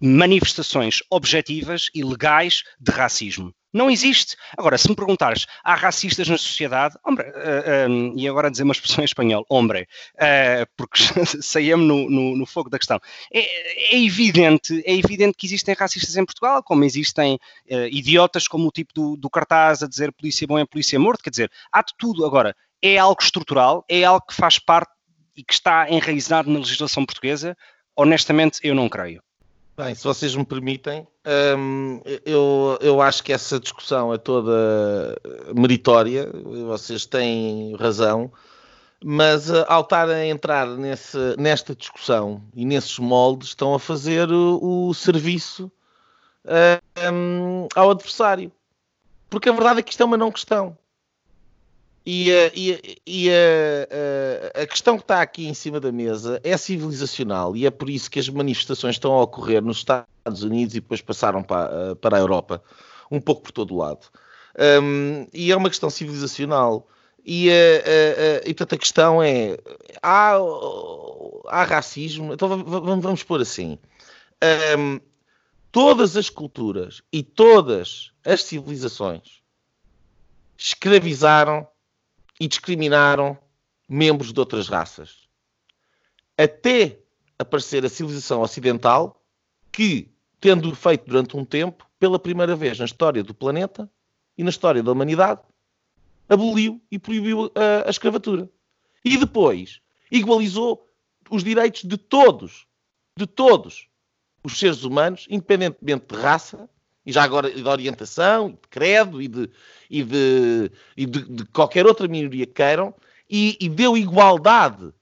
[0.00, 3.52] manifestações objetivas e legais de racismo.
[3.72, 4.34] Não existe.
[4.56, 6.96] Agora, se me perguntares, há racistas na sociedade?
[7.06, 10.98] Hombre, uh, eh, um, eh, e agora dizer uma expressão em espanhol, hombre, uh, porque
[11.42, 12.98] saímos no, no, no, fogo da questão.
[13.30, 18.66] É, é, evidente, é evidente que existem racistas em Portugal, como existem uh, idiotas como
[18.66, 21.82] o tipo do, do cartaz a dizer polícia bom é polícia morto, quer dizer, há
[21.82, 22.24] de tudo.
[22.24, 24.92] Agora, é algo estrutural, é algo que faz parte
[25.36, 27.54] e que está enraizado na legislação portuguesa?
[27.94, 29.22] Honestamente, eu não creio.
[29.78, 31.06] Bem, se vocês me permitem,
[31.56, 35.16] hum, eu, eu acho que essa discussão é toda
[35.54, 36.28] meritória,
[36.66, 38.28] vocês têm razão,
[39.04, 44.28] mas uh, ao estar a entrar nesse, nesta discussão e nesses moldes, estão a fazer
[44.32, 45.70] o, o serviço
[46.44, 48.50] uh, um, ao adversário.
[49.30, 50.76] Porque a verdade é que isto é uma não questão.
[52.10, 56.56] E, e, e a, a, a, questão que está aqui em cima da mesa é
[56.56, 60.80] civilizacional e é por isso que as manifestações estão a ocorrer nos Estados Unidos e
[60.80, 62.62] depois passaram para, para a Europa,
[63.10, 64.06] um pouco por todo o lado.
[64.82, 66.88] Um, e é uma questão civilizacional.
[67.26, 67.50] E,
[68.42, 69.58] e portanto a questão é:
[70.02, 70.38] há,
[71.48, 72.32] há racismo?
[72.32, 73.78] Então vamos, vamos pôr assim.
[74.78, 74.98] Um,
[75.70, 79.42] todas as culturas e todas as civilizações
[80.56, 81.68] escravizaram
[82.40, 83.36] e discriminaram
[83.88, 85.28] membros de outras raças.
[86.36, 86.98] Até
[87.38, 89.22] aparecer a civilização ocidental,
[89.72, 90.10] que,
[90.40, 93.90] tendo feito durante um tempo, pela primeira vez na história do planeta
[94.36, 95.40] e na história da humanidade,
[96.28, 98.48] aboliu e proibiu a, a escravatura.
[99.04, 99.80] E depois
[100.10, 100.86] igualizou
[101.30, 102.66] os direitos de todos,
[103.16, 103.88] de todos
[104.42, 106.68] os seres humanos, independentemente de raça,
[107.08, 109.50] e já agora de orientação, de credo e de,
[109.88, 112.94] e de, e de, de qualquer outra minoria que queiram,
[113.30, 114.92] e, e deu igualdade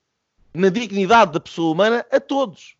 [0.54, 2.76] na dignidade da pessoa humana a todos.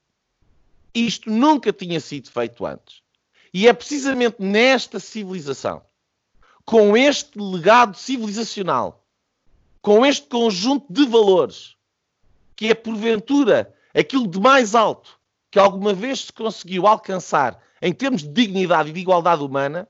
[0.95, 3.03] Isto nunca tinha sido feito antes.
[3.53, 5.83] E é precisamente nesta civilização,
[6.65, 9.05] com este legado civilizacional,
[9.83, 11.75] com este conjunto de valores,
[12.55, 15.19] que é porventura aquilo de mais alto
[15.51, 19.89] que alguma vez se conseguiu alcançar em termos de dignidade e de igualdade humana,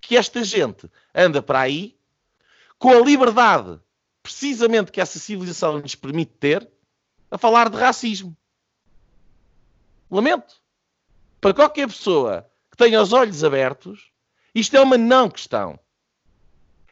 [0.00, 1.98] que esta gente anda para aí
[2.78, 3.80] com a liberdade,
[4.22, 6.70] precisamente que essa civilização lhes permite ter,
[7.28, 8.36] a falar de racismo.
[10.08, 10.62] Lamento.
[11.40, 14.12] Para qualquer pessoa que tenha os olhos abertos,
[14.54, 15.76] isto é uma não questão.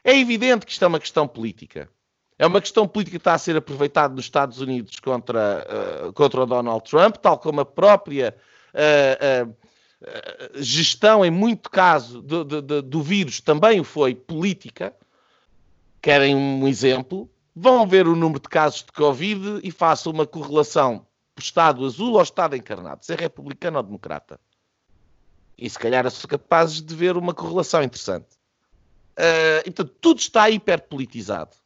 [0.03, 1.89] É evidente que isto é uma questão política.
[2.37, 5.65] É uma questão política que está a ser aproveitada nos Estados Unidos contra,
[6.09, 8.37] uh, contra o Donald Trump, tal como a própria
[8.75, 9.63] uh,
[10.57, 14.95] gestão, em muito caso, do, do, do vírus também foi política.
[16.01, 17.31] Querem um exemplo?
[17.55, 21.07] Vão ver o número de casos de Covid e façam uma correlação
[21.39, 24.39] Estado azul ou Estado encarnado, se é republicano ou democrata.
[25.57, 28.37] E se calhar são capazes de ver uma correlação interessante.
[29.13, 31.57] Uh, então, tudo está hiperpolitizado.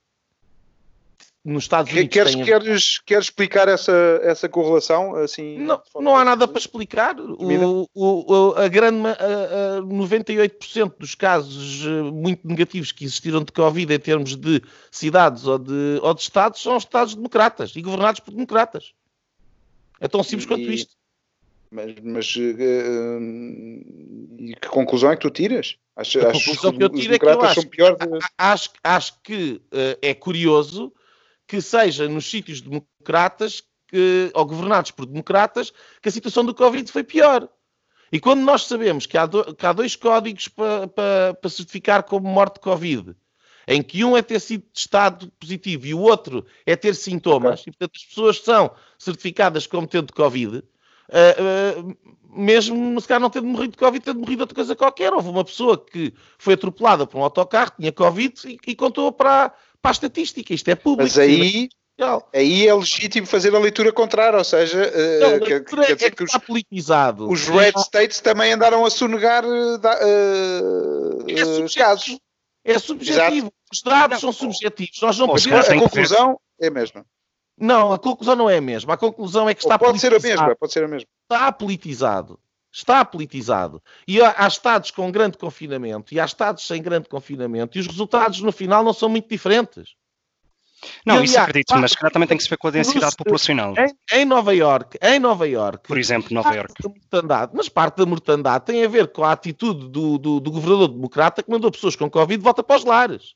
[1.46, 2.12] Nos Estados Unidos.
[2.12, 2.44] Queres, tem...
[2.44, 3.92] queres, queres explicar essa,
[4.24, 5.14] essa correlação?
[5.14, 7.14] Assim, não, não há nada para explicar.
[7.20, 13.52] O, o, a grande a, a 98% dos casos eh, muito negativos que existiram de
[13.52, 18.18] Covid em termos de cidades ou de, ou de Estados são Estados democratas e governados
[18.18, 18.92] por democratas.
[20.00, 20.96] É tão simples e, quanto isto.
[21.70, 23.20] Mas, mas uh,
[24.40, 25.76] e que conclusão é que tu tiras?
[25.94, 27.68] Acho, a conclusão que eu tiro é que eu acho, de...
[28.36, 30.92] acho, acho que uh, é curioso
[31.46, 35.72] que seja nos sítios democratas que, ou governados por democratas
[36.02, 37.48] que a situação do Covid foi pior.
[38.10, 42.02] E quando nós sabemos que há, do, que há dois códigos para pa, pa certificar
[42.04, 43.16] como morte de Covid,
[43.66, 47.70] em que um é ter sido testado positivo e o outro é ter sintomas, okay.
[47.70, 50.62] e portanto as pessoas são certificadas como tendo Covid, uh,
[51.80, 51.96] uh,
[52.36, 55.12] mesmo se calhar não tendo morrido de Covid, tendo morrido de outra coisa qualquer.
[55.12, 59.52] Houve uma pessoa que foi atropelada por um autocarro, tinha Covid e, e contou para,
[59.86, 60.52] para a estatística.
[60.52, 61.02] Isto é público.
[61.04, 61.68] Mas aí,
[62.34, 66.10] aí é legítimo fazer a leitura contrária, ou seja, uh, não, quer, quer dizer é
[66.10, 67.30] que, que os, politizado.
[67.30, 69.80] os Red States também andaram a sonegar uh,
[71.28, 72.18] é casos.
[72.64, 73.46] É subjetivo.
[73.46, 73.54] Exato.
[73.72, 75.00] Os dados são subjetivos.
[75.00, 75.68] Nós não podemos...
[75.68, 77.06] A conclusão é a mesma.
[77.58, 78.94] Não, a conclusão não é a mesma.
[78.94, 80.20] A conclusão é que está Ou pode politizado.
[80.20, 81.08] ser a mesma, pode ser a mesma.
[81.22, 82.40] Está politizado.
[82.76, 83.82] Está politizado.
[84.06, 88.42] E há, estados com grande confinamento e há estados sem grande confinamento e os resultados
[88.42, 89.94] no final não são muito diferentes.
[91.06, 93.72] Não, isso acredito, mas se também tem que se ver com a densidade populacional.
[93.78, 98.04] Em, em, Nova York, em Nova York, por exemplo, Nova York, mortandade, mas parte da
[98.04, 101.96] mortandade tem a ver com a atitude do, do, do governador democrata que mandou pessoas
[101.96, 103.34] com Covid de volta para os lares.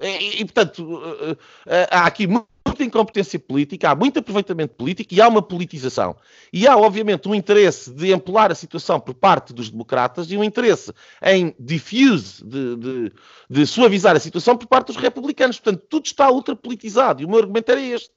[0.00, 2.26] E, e, portanto, eh, eh, há aqui
[2.74, 6.16] muita incompetência política, há muito aproveitamento político e há uma politização.
[6.52, 10.42] E há, obviamente, um interesse de empolar a situação por parte dos democratas e um
[10.42, 13.12] interesse em diffuse, de, de,
[13.48, 15.60] de suavizar a situação por parte dos republicanos.
[15.60, 18.10] Portanto, tudo está ultrapolitizado e o meu argumento era este.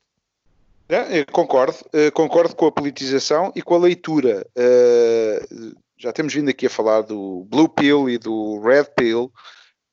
[0.90, 1.78] É, concordo,
[2.14, 4.46] concordo com a politização e com a leitura.
[5.98, 9.32] já temos vindo aqui a falar do Blue Pill e do Red Pill,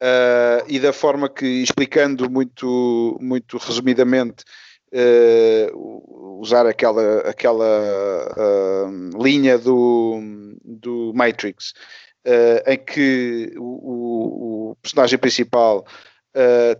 [0.03, 4.45] uh, e da forma que, explicando muito, muito resumidamente,
[4.93, 7.65] uh, usar aquela, aquela
[8.37, 10.21] uh, linha do,
[10.65, 11.73] do Matrix,
[12.67, 15.85] em que o, o, personagem principal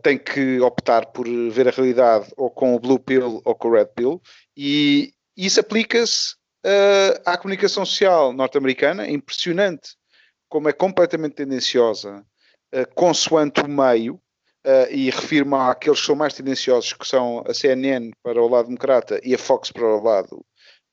[0.03, 3.73] tem que optar por ver a realidade ou com o Blue Pill ou com o
[3.73, 4.23] Red Pill,
[4.57, 6.35] e isso aplica-se
[7.27, 9.97] à comunicação social norte-americana, é impressionante
[10.49, 12.34] como é completamente tendenciosa uh,
[12.95, 14.21] consoante o meio,
[14.65, 18.67] uh, e refiro-me àqueles que são mais tendenciosos, que são a CNN para o lado
[18.67, 20.45] democrata e a Fox para o lado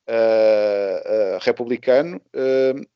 [0.10, 2.22] uh, republicano,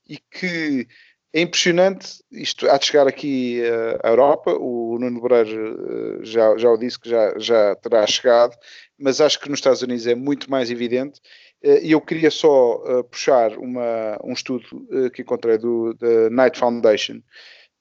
[0.08, 0.88] e que
[1.34, 3.62] é impressionante, isto há de chegar aqui
[4.02, 8.56] à Europa, o Nuno Breiro já, já o disse que já, já terá chegado,
[8.98, 11.20] mas acho que nos Estados Unidos é muito mais evidente,
[11.62, 14.66] e eu queria só puxar uma, um estudo
[15.14, 17.22] que encontrei do da Knight Foundation, eh,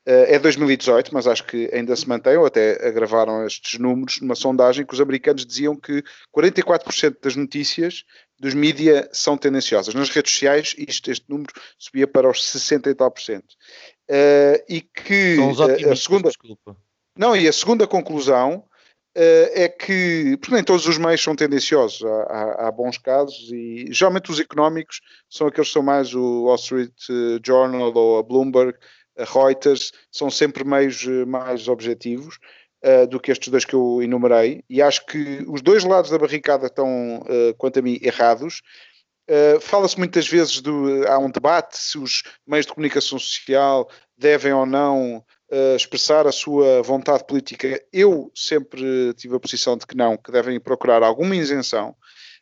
[0.07, 4.85] é 2018, mas acho que ainda se mantém, ou até agravaram estes números numa sondagem
[4.85, 6.03] que os americanos diziam que
[6.35, 8.05] 44% das notícias
[8.39, 9.95] dos mídia são tendenciosas.
[9.95, 13.55] Nas redes sociais, isto, este número subia para os 60 e tal por cento.
[14.11, 16.29] Uh, e que uh, a segunda.
[16.29, 16.77] Desculpa.
[17.17, 18.57] Não, e a segunda conclusão
[19.17, 23.51] uh, é que, porque nem todos os meios são tendenciosos, há, há, há, bons casos,
[23.53, 25.01] e geralmente os económicos
[25.31, 26.93] são aqueles que são mais o Wall Street
[27.45, 28.77] Journal ou a Bloomberg,
[29.17, 32.39] a Reuters, são sempre meios eh, mais objetivos
[32.85, 36.19] uh, do que estes dois que eu enumerei, e acho que os dois lados da
[36.19, 38.63] barricada estão, uh, quanto a mim, errados.
[39.29, 44.53] Uh, Fala-se muitas vezes, do, há um debate se os meios de comunicação social devem
[44.53, 45.25] ou não
[45.77, 47.81] expressar a sua vontade política.
[47.93, 51.95] Eu sempre tive a posição de que não, que devem procurar alguma isenção.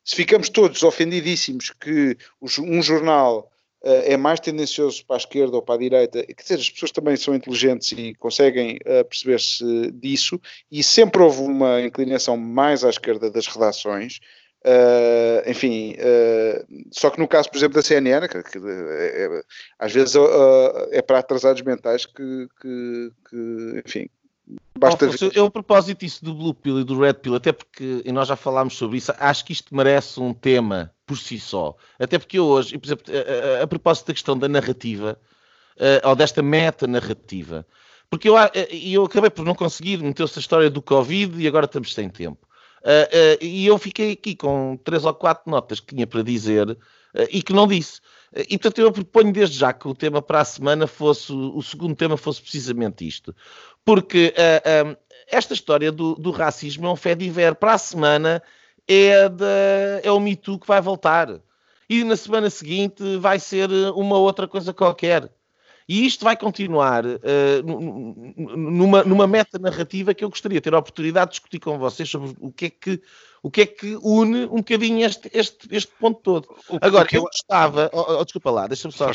[0.02, 3.51] Se ficamos todos ofendidíssimos que um jornal
[3.84, 7.16] é mais tendencioso para a esquerda ou para a direita, quer dizer, as pessoas também
[7.16, 13.30] são inteligentes e conseguem uh, perceber-se disso, e sempre houve uma inclinação mais à esquerda
[13.30, 14.20] das redações,
[14.64, 19.42] uh, enfim, uh, só que no caso, por exemplo, da CNN, que, que é, é,
[19.78, 20.14] às vezes
[20.92, 24.08] é para atrasados mentais que, que, que enfim,
[24.78, 28.02] Basta Alfonso, eu, a propósito disso do Blue Pill e do Red Pill, até porque,
[28.04, 31.76] e nós já falámos sobre isso, acho que isto merece um tema por si só.
[31.98, 35.18] Até porque hoje, por exemplo, a, a, a propósito da questão da narrativa,
[35.76, 37.66] uh, ou desta meta-narrativa,
[38.08, 38.34] Porque eu,
[38.70, 42.46] eu acabei por não conseguir, meteu-se a história do Covid e agora estamos sem tempo.
[42.80, 46.70] Uh, uh, e eu fiquei aqui com três ou quatro notas que tinha para dizer
[46.70, 46.78] uh,
[47.30, 48.00] e que não disse.
[48.34, 51.94] E portanto eu proponho desde já que o tema para a semana fosse, o segundo
[51.94, 53.36] tema fosse precisamente isto.
[53.84, 54.32] Porque
[55.28, 57.54] esta história do, do, racismo é um fé de ver.
[57.54, 58.42] Para a semana
[58.88, 59.30] é,
[60.02, 61.40] é o Me Too que vai voltar.
[61.88, 65.30] E na semana seguinte vai ser uma outra coisa qualquer.
[65.88, 67.18] E isto vai continuar uh,
[68.56, 72.08] numa, numa meta narrativa que eu gostaria de ter a oportunidade de discutir com vocês
[72.08, 73.02] sobre o que é que,
[73.42, 76.48] o que, é que une um bocadinho este, este, este ponto todo.
[76.68, 79.10] O, Agora, eu, eu gostava, oh, oh, desculpa lá, deixa-me só.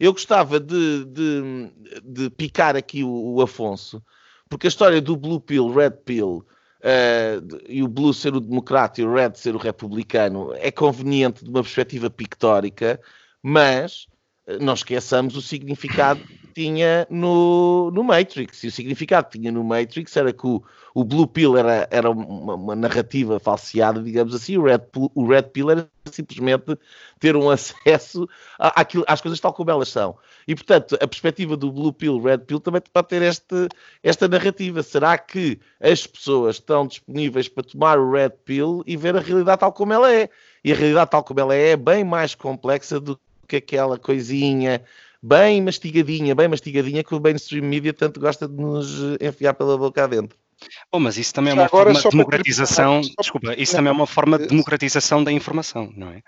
[0.00, 1.70] Eu gostava de, de,
[2.02, 4.02] de, picar aqui o, o, Afonso,
[4.48, 6.44] porque a história do Blue Pill, Red Pill.
[6.82, 11.44] Uh, e o Blue ser o democrata e o Red ser o republicano é conveniente
[11.44, 13.00] de uma perspectiva pictórica,
[13.40, 14.08] mas
[14.60, 18.64] não esqueçamos o significado que tinha no, no Matrix.
[18.64, 20.62] E o significado que tinha no Matrix era que o,
[20.94, 25.42] o Blue Pill era, era uma, uma, narrativa falseada, digamos assim, o Red, o Red
[25.44, 26.76] Pill era simplesmente
[27.20, 28.28] ter um acesso
[28.58, 30.16] à, àquilo, às coisas tal como elas são.
[30.46, 33.68] E, portanto, a perspectiva do Blue Pill, Red Pill também pode ter este,
[34.02, 34.82] esta narrativa.
[34.82, 39.60] Será que as pessoas estão disponíveis para tomar o Red Pill e ver a realidade
[39.60, 40.28] tal como ela é?
[40.64, 44.82] E a realidade tal como ela é é bem mais complexa do que aquela coisinha
[45.22, 50.02] bem mastigadinha, bem mastigadinha que o mainstream media tanto gosta de nos enfiar pela boca
[50.02, 50.36] adentro.
[50.90, 54.38] Bom, mas isso também é uma forma de democratização, desculpa, isso também é uma forma
[54.38, 56.22] de democratização da informação, não é?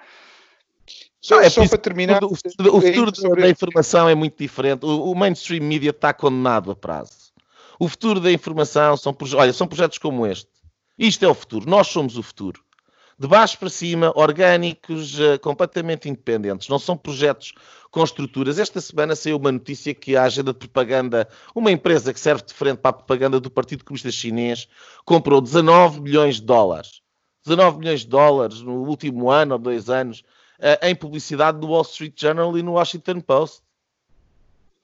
[1.20, 2.22] Só, é só para terminar.
[2.22, 3.42] O, o, o futuro sobre...
[3.42, 4.84] da informação é muito diferente.
[4.84, 7.32] O, o, mainstream media está condenado a prazo.
[7.78, 10.50] O futuro da informação são, olha, são projetos como este.
[10.98, 11.68] Isto é o futuro.
[11.68, 12.62] Nós somos o futuro
[13.18, 16.68] de baixo para cima, orgânicos, uh, completamente independentes.
[16.68, 17.52] Não são projetos
[17.90, 18.58] com estruturas.
[18.58, 22.52] Esta semana saiu uma notícia que a agenda de propaganda, uma empresa que serve de
[22.52, 24.68] frente para a propaganda do Partido Comunista Chinês,
[25.04, 27.02] comprou 19 milhões de dólares.
[27.44, 30.24] 19 milhões de dólares no último ano ou dois anos
[30.58, 33.63] uh, em publicidade no Wall Street Journal e no Washington Post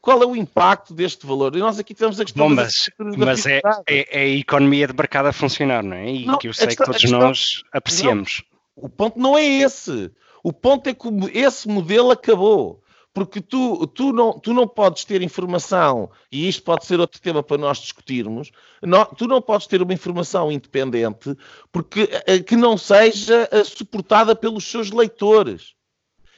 [0.01, 1.55] qual é o impacto deste valor?
[1.55, 4.95] E nós aqui temos a questão Bom, mas, mas é, é, é, a economia de
[4.95, 6.11] mercado a funcionar, não é?
[6.11, 8.43] E não, que eu sei questão, que todos questão, nós apreciamos.
[8.77, 10.11] Não, o ponto não é esse.
[10.43, 12.83] O ponto é que esse modelo acabou.
[13.13, 17.43] Porque tu, tu, não, tu não podes ter informação, e isto pode ser outro tema
[17.43, 21.37] para nós discutirmos, não, tu não podes ter uma informação independente
[21.73, 25.75] porque, eh, que não seja eh, suportada pelos seus leitores.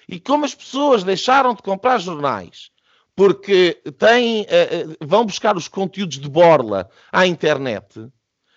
[0.08, 2.71] E como as pessoas deixaram de comprar jornais
[3.14, 8.08] porque têm, uh, vão buscar os conteúdos de borla à internet.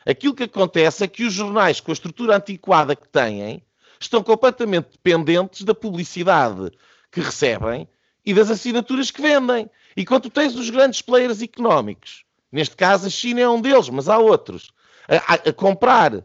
[0.06, 3.64] Aquilo que acontece é que os jornais, com a estrutura antiquada que têm,
[4.00, 6.72] estão completamente dependentes da publicidade
[7.12, 7.88] que recebem
[8.26, 9.70] e das assinaturas que vendem.
[9.96, 14.08] E quando tens os grandes players económicos, neste caso a China é um deles, mas
[14.08, 14.72] há outros,
[15.08, 16.24] a, a comprar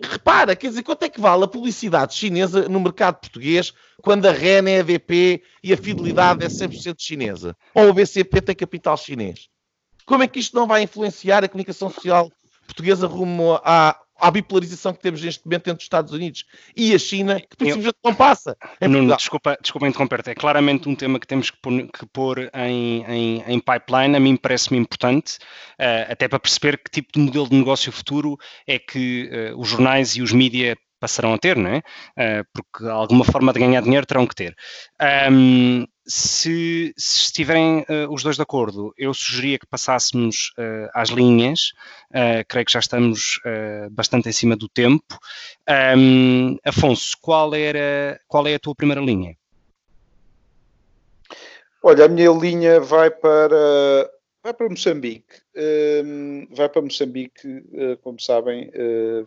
[0.00, 3.72] repara, quer dizer, quanto é que vale a publicidade chinesa no mercado português
[4.02, 7.56] quando a REN é ADP e a fidelidade é 100% chinesa?
[7.74, 9.48] Ou o BCP tem capital chinês?
[10.06, 12.30] Como é que isto não vai influenciar a comunicação social
[12.66, 16.44] portuguesa rumo à, à bipolarização que temos neste momento entre os Estados Unidos
[16.76, 18.56] e a China, que simplesmente não passa.
[18.80, 23.04] Nuno, desculpa, desculpa interromper-te, é claramente um tema que temos que pôr, que pôr em,
[23.04, 25.38] em, em, pipeline, a mim parece-me importante,
[25.80, 29.68] uh, até para perceber que tipo de modelo de negócio futuro é que uh, os
[29.68, 31.78] jornais e os mídias passarão a ter, não é?
[31.78, 34.56] Uh, porque alguma forma de ganhar dinheiro terão que ter.
[35.32, 41.10] Um, se, se, estiverem uh, os dois de acordo, eu sugeria que passássemos uh, às
[41.10, 41.72] linhas,
[42.10, 43.40] uh, creio que já estamos
[43.90, 45.18] bastante em cima do tempo.
[45.96, 49.36] Um, Afonso, qual, era, qual é a tua primeira linha?
[51.82, 54.10] Olha, a minha linha vai para,
[54.42, 55.40] vai para Moçambique.
[56.04, 57.64] Um, vai para Moçambique,
[58.02, 58.70] como sabem,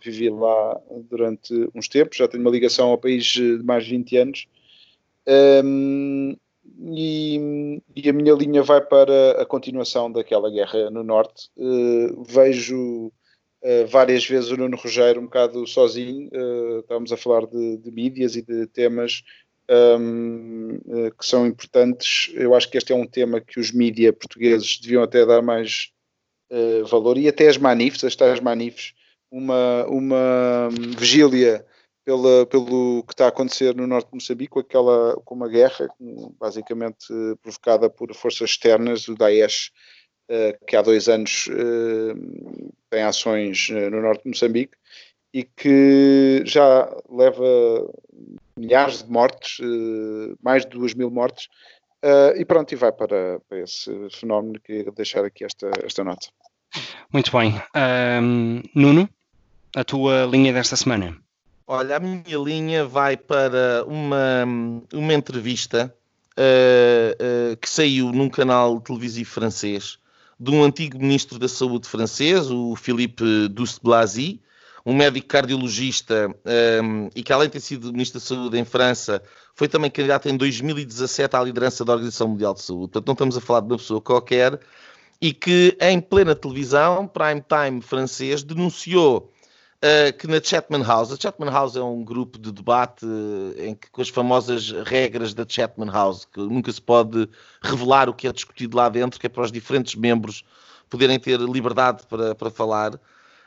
[0.02, 4.18] vivi lá durante uns tempos, já tenho uma ligação ao país de mais de 20
[4.18, 4.48] anos.
[5.28, 6.36] Um,
[6.80, 11.50] e, e, a minha linha vai para a continuação daquela guerra no Norte.
[11.56, 17.46] Uh, vejo uh, várias vezes o Nuno Rogério um bocado sozinho, uh, estávamos a falar
[17.48, 19.24] de, de mídias e de temas
[19.70, 22.32] um, ehm, que são importantes.
[22.36, 25.92] Eu acho que este é um tema que os mídias portugueses deviam até dar mais
[26.88, 28.94] valor e até as manifes, as tais manifes,
[29.32, 31.66] uma, uma vigília
[32.06, 35.90] pela, pelo que está a acontecer no norte de Moçambique, com, aquela, com uma guerra
[36.40, 37.08] basicamente
[37.42, 39.72] provocada por forças externas do Daesh,
[40.30, 44.78] uh, que há dois anos uh, tem ações no norte de Moçambique
[45.34, 47.92] e que já leva
[48.56, 49.58] milhares de mortes,
[50.42, 51.50] mais de duas mil mortes,
[52.38, 56.28] e pronto, e vai para, para esse fenómeno que deixar aqui esta, esta nota.
[57.12, 57.54] Muito bem.
[57.76, 59.10] Um, Nuno,
[59.76, 61.18] a tua linha desta semana?
[61.68, 64.46] Olha, a minha linha vai para uma,
[64.94, 65.94] uma entrevista
[66.38, 69.98] uh, uh, que saiu num canal televisivo francês
[70.40, 74.40] de um antigo ministro da Saúde francês, o Philippe Douste-Blazy,
[74.86, 76.28] um médico cardiologista
[76.84, 79.24] um, e que, além de ter sido ministro da Saúde em França,
[79.56, 82.92] foi também candidato em 2017 à liderança da Organização Mundial de Saúde.
[82.92, 84.60] Portanto, não estamos a falar de uma pessoa qualquer
[85.20, 89.32] e que, em plena televisão, prime time francês, denunciou
[90.18, 93.06] que na Chatham House, a Chatham House é um grupo de debate
[93.58, 97.30] em que, com as famosas regras da Chatham House, que nunca se pode
[97.62, 100.44] revelar o que é discutido lá dentro, que é para os diferentes membros
[100.90, 102.94] poderem ter liberdade para, para falar.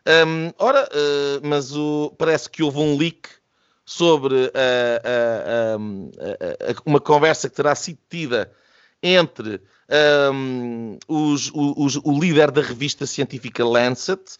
[0.06, 3.28] Um, ora, uh, mas o, parece que houve um leak
[3.85, 4.52] sobre
[6.85, 8.52] uma conversa que terá sido tida
[9.02, 9.60] entre
[10.32, 14.36] um, os, os, o líder da revista científica Lancet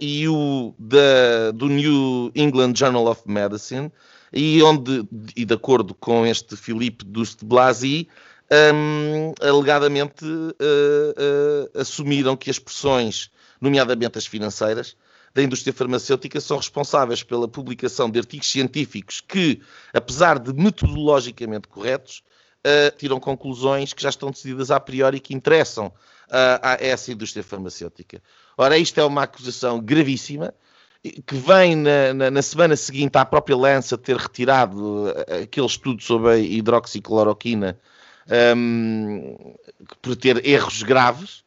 [0.00, 3.92] e o da, do New England Journal of Medicine,
[4.32, 5.06] e onde,
[5.36, 8.08] e de acordo com este Filipe Duste Blasi,
[8.74, 10.24] um, alegadamente
[11.74, 14.96] assumiram que as pressões nomeadamente as financeiras,
[15.34, 19.60] da indústria farmacêutica são responsáveis pela publicação de artigos científicos que,
[19.92, 22.22] apesar de metodologicamente corretos,
[22.66, 27.12] uh, tiram conclusões que já estão decididas a priori e que interessam uh, a essa
[27.12, 28.22] indústria farmacêutica.
[28.56, 30.54] Ora, isto é uma acusação gravíssima
[31.02, 36.02] que vem na, na, na semana seguinte à própria Lança ter retirado eh, aquele estudo
[36.02, 37.78] sobre a hidroxicloroquina
[38.28, 39.54] um, ehm,
[40.02, 41.38] por ter erros graves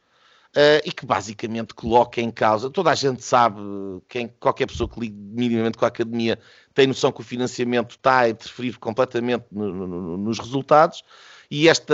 [0.56, 2.70] uh, e que basicamente coloca em causa.
[2.70, 3.62] Toda a gente sabe,
[4.08, 6.40] quem, qualquer pessoa que ligue minimamente com a academia
[6.74, 11.04] tem noção que o financiamento está a interferir completamente no, no, nos resultados
[11.50, 11.94] e esta,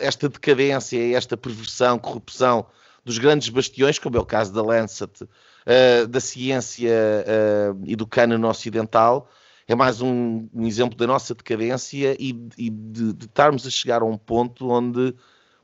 [0.00, 2.66] esta decadência, esta perversão, corrupção
[3.04, 8.06] dos grandes bastiões, como é o caso da Lancet, uh, da ciência uh, e do
[8.06, 9.28] cânone ocidental,
[9.68, 14.02] é mais um, um, exemplo da nossa decadência e, e de, de, estarmos a chegar
[14.02, 15.14] a um ponto onde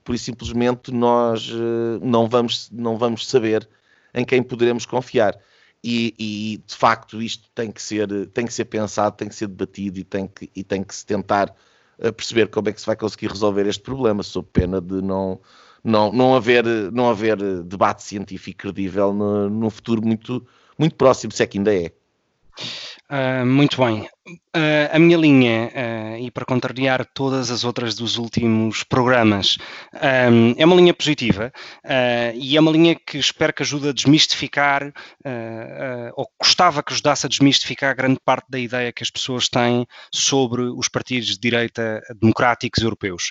[0.05, 3.69] por isso simplesmente nós uh, não, vamos, não vamos saber
[4.13, 5.39] em quem poderemos confiar.
[5.83, 9.47] E, e, de facto isto tem que ser tem que ser pensado, tem que ser
[9.47, 11.55] debatido e tem que, e tem que se tentar
[11.99, 15.41] uh, perceber como é que se vai conseguir resolver este problema, sob pena de não,
[15.83, 20.47] não, não, haver, não haver debate científico credível no futuro muito,
[20.79, 21.93] muito próximo, se é que ainda é.
[23.11, 24.09] Uh, muito bem.
[24.57, 29.57] Uh, a minha linha, uh, e para contrariar todas as outras dos últimos programas,
[29.95, 31.53] um, é uma linha positiva
[32.35, 34.93] e é uma linha que espero que ajude a desmistificar,
[36.15, 40.63] ou gostava que ajudasse a desmistificar grande parte da ideia que as pessoas têm sobre
[40.63, 43.31] os partidos de direita democráticos europeus.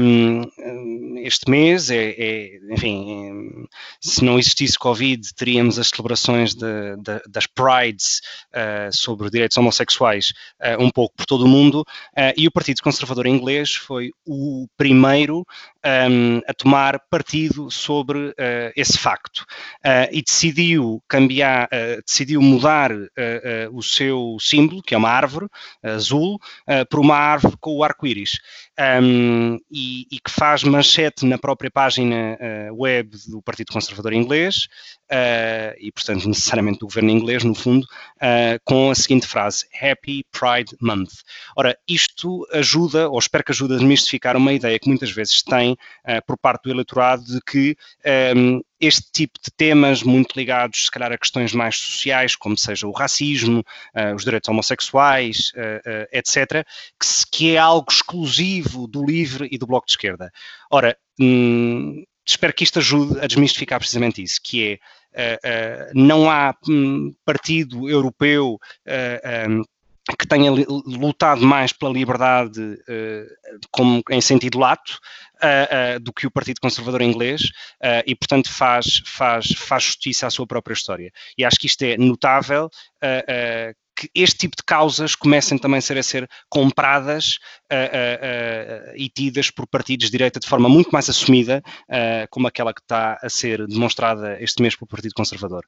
[0.00, 0.42] Um,
[1.18, 3.68] este mês, é, é enfim, é,
[4.00, 8.20] se não existisse Covid, teríamos as celebrações de, de, das Prides
[8.92, 13.26] sobre direitos homossexuais uh, um pouco por todo o mundo, uh, e o Partido Conservador
[13.26, 15.44] Inglês foi o primeiro
[15.84, 18.34] um, ehm, a tomar partido sobre uh,
[18.76, 19.44] esse facto
[20.10, 21.68] e decidiu cambiar,
[22.06, 22.92] decidiu mudar
[23.72, 25.48] o seu símbolo, que é uma árvore
[25.82, 26.38] azul,
[26.88, 28.38] por uma árvore com o arco-íris.
[28.78, 32.38] Um, ehm, e, e, que faz manchete na própria página
[32.72, 34.68] web do Partido Conservador Inglês,
[35.12, 40.24] uh, e, portanto, necessariamente do governo inglês, no fundo, uh, com a seguinte frase: Happy
[40.32, 41.12] Pride Month.
[41.56, 45.71] Ora, isto ajuda, ou espero que ajude a desmistificar uma ideia que muitas vezes tem
[45.72, 47.76] uh, por parte do eleitorado de que
[48.36, 52.86] um, este tipo de temas muito ligados, se calhar, a questões mais sociais, como seja
[52.88, 53.60] o racismo,
[53.94, 56.66] uh, os direitos homossexuais, uh, uh, etc.,
[56.98, 60.32] que, se, que, é algo exclusivo do LIVRE e do Bloco de Esquerda.
[60.68, 64.78] Ora, hum, espero que isto ajude a desmistificar precisamente isso, que é
[65.94, 68.58] não há um, partido europeu
[69.46, 69.62] um,
[70.18, 72.76] que tenha lutado mais pela liberdade
[73.70, 74.98] como em sentido lato
[76.02, 77.42] do que o Partido Conservador Inglês
[78.06, 81.12] e, portanto, faz, faz, faz justiça à sua própria história.
[81.38, 82.68] E acho que isto é notável
[83.94, 87.38] que este tipo de causas comecem também a ser, a ser compradas
[87.70, 91.62] uh, uh, uh, e tidas por partidos de direita de forma muito mais assumida,
[92.30, 95.64] como aquela que está a ser demonstrada este mês pelo Partido Conservador.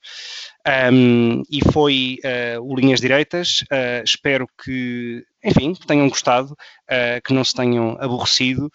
[0.93, 2.19] Um, e foi
[2.61, 3.65] o Linhas Direitas.
[4.05, 6.57] espero que, enfim, tenham gostado,
[7.23, 8.71] que não se tenham aborrecido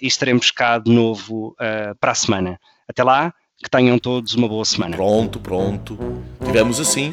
[0.00, 1.54] e estaremos cá de novo
[2.00, 2.58] para a semana.
[2.88, 3.32] Até lá,
[3.62, 4.96] que tenham todos uma boa semana.
[4.96, 5.98] Pronto, pronto.
[6.44, 7.12] Tivemos assim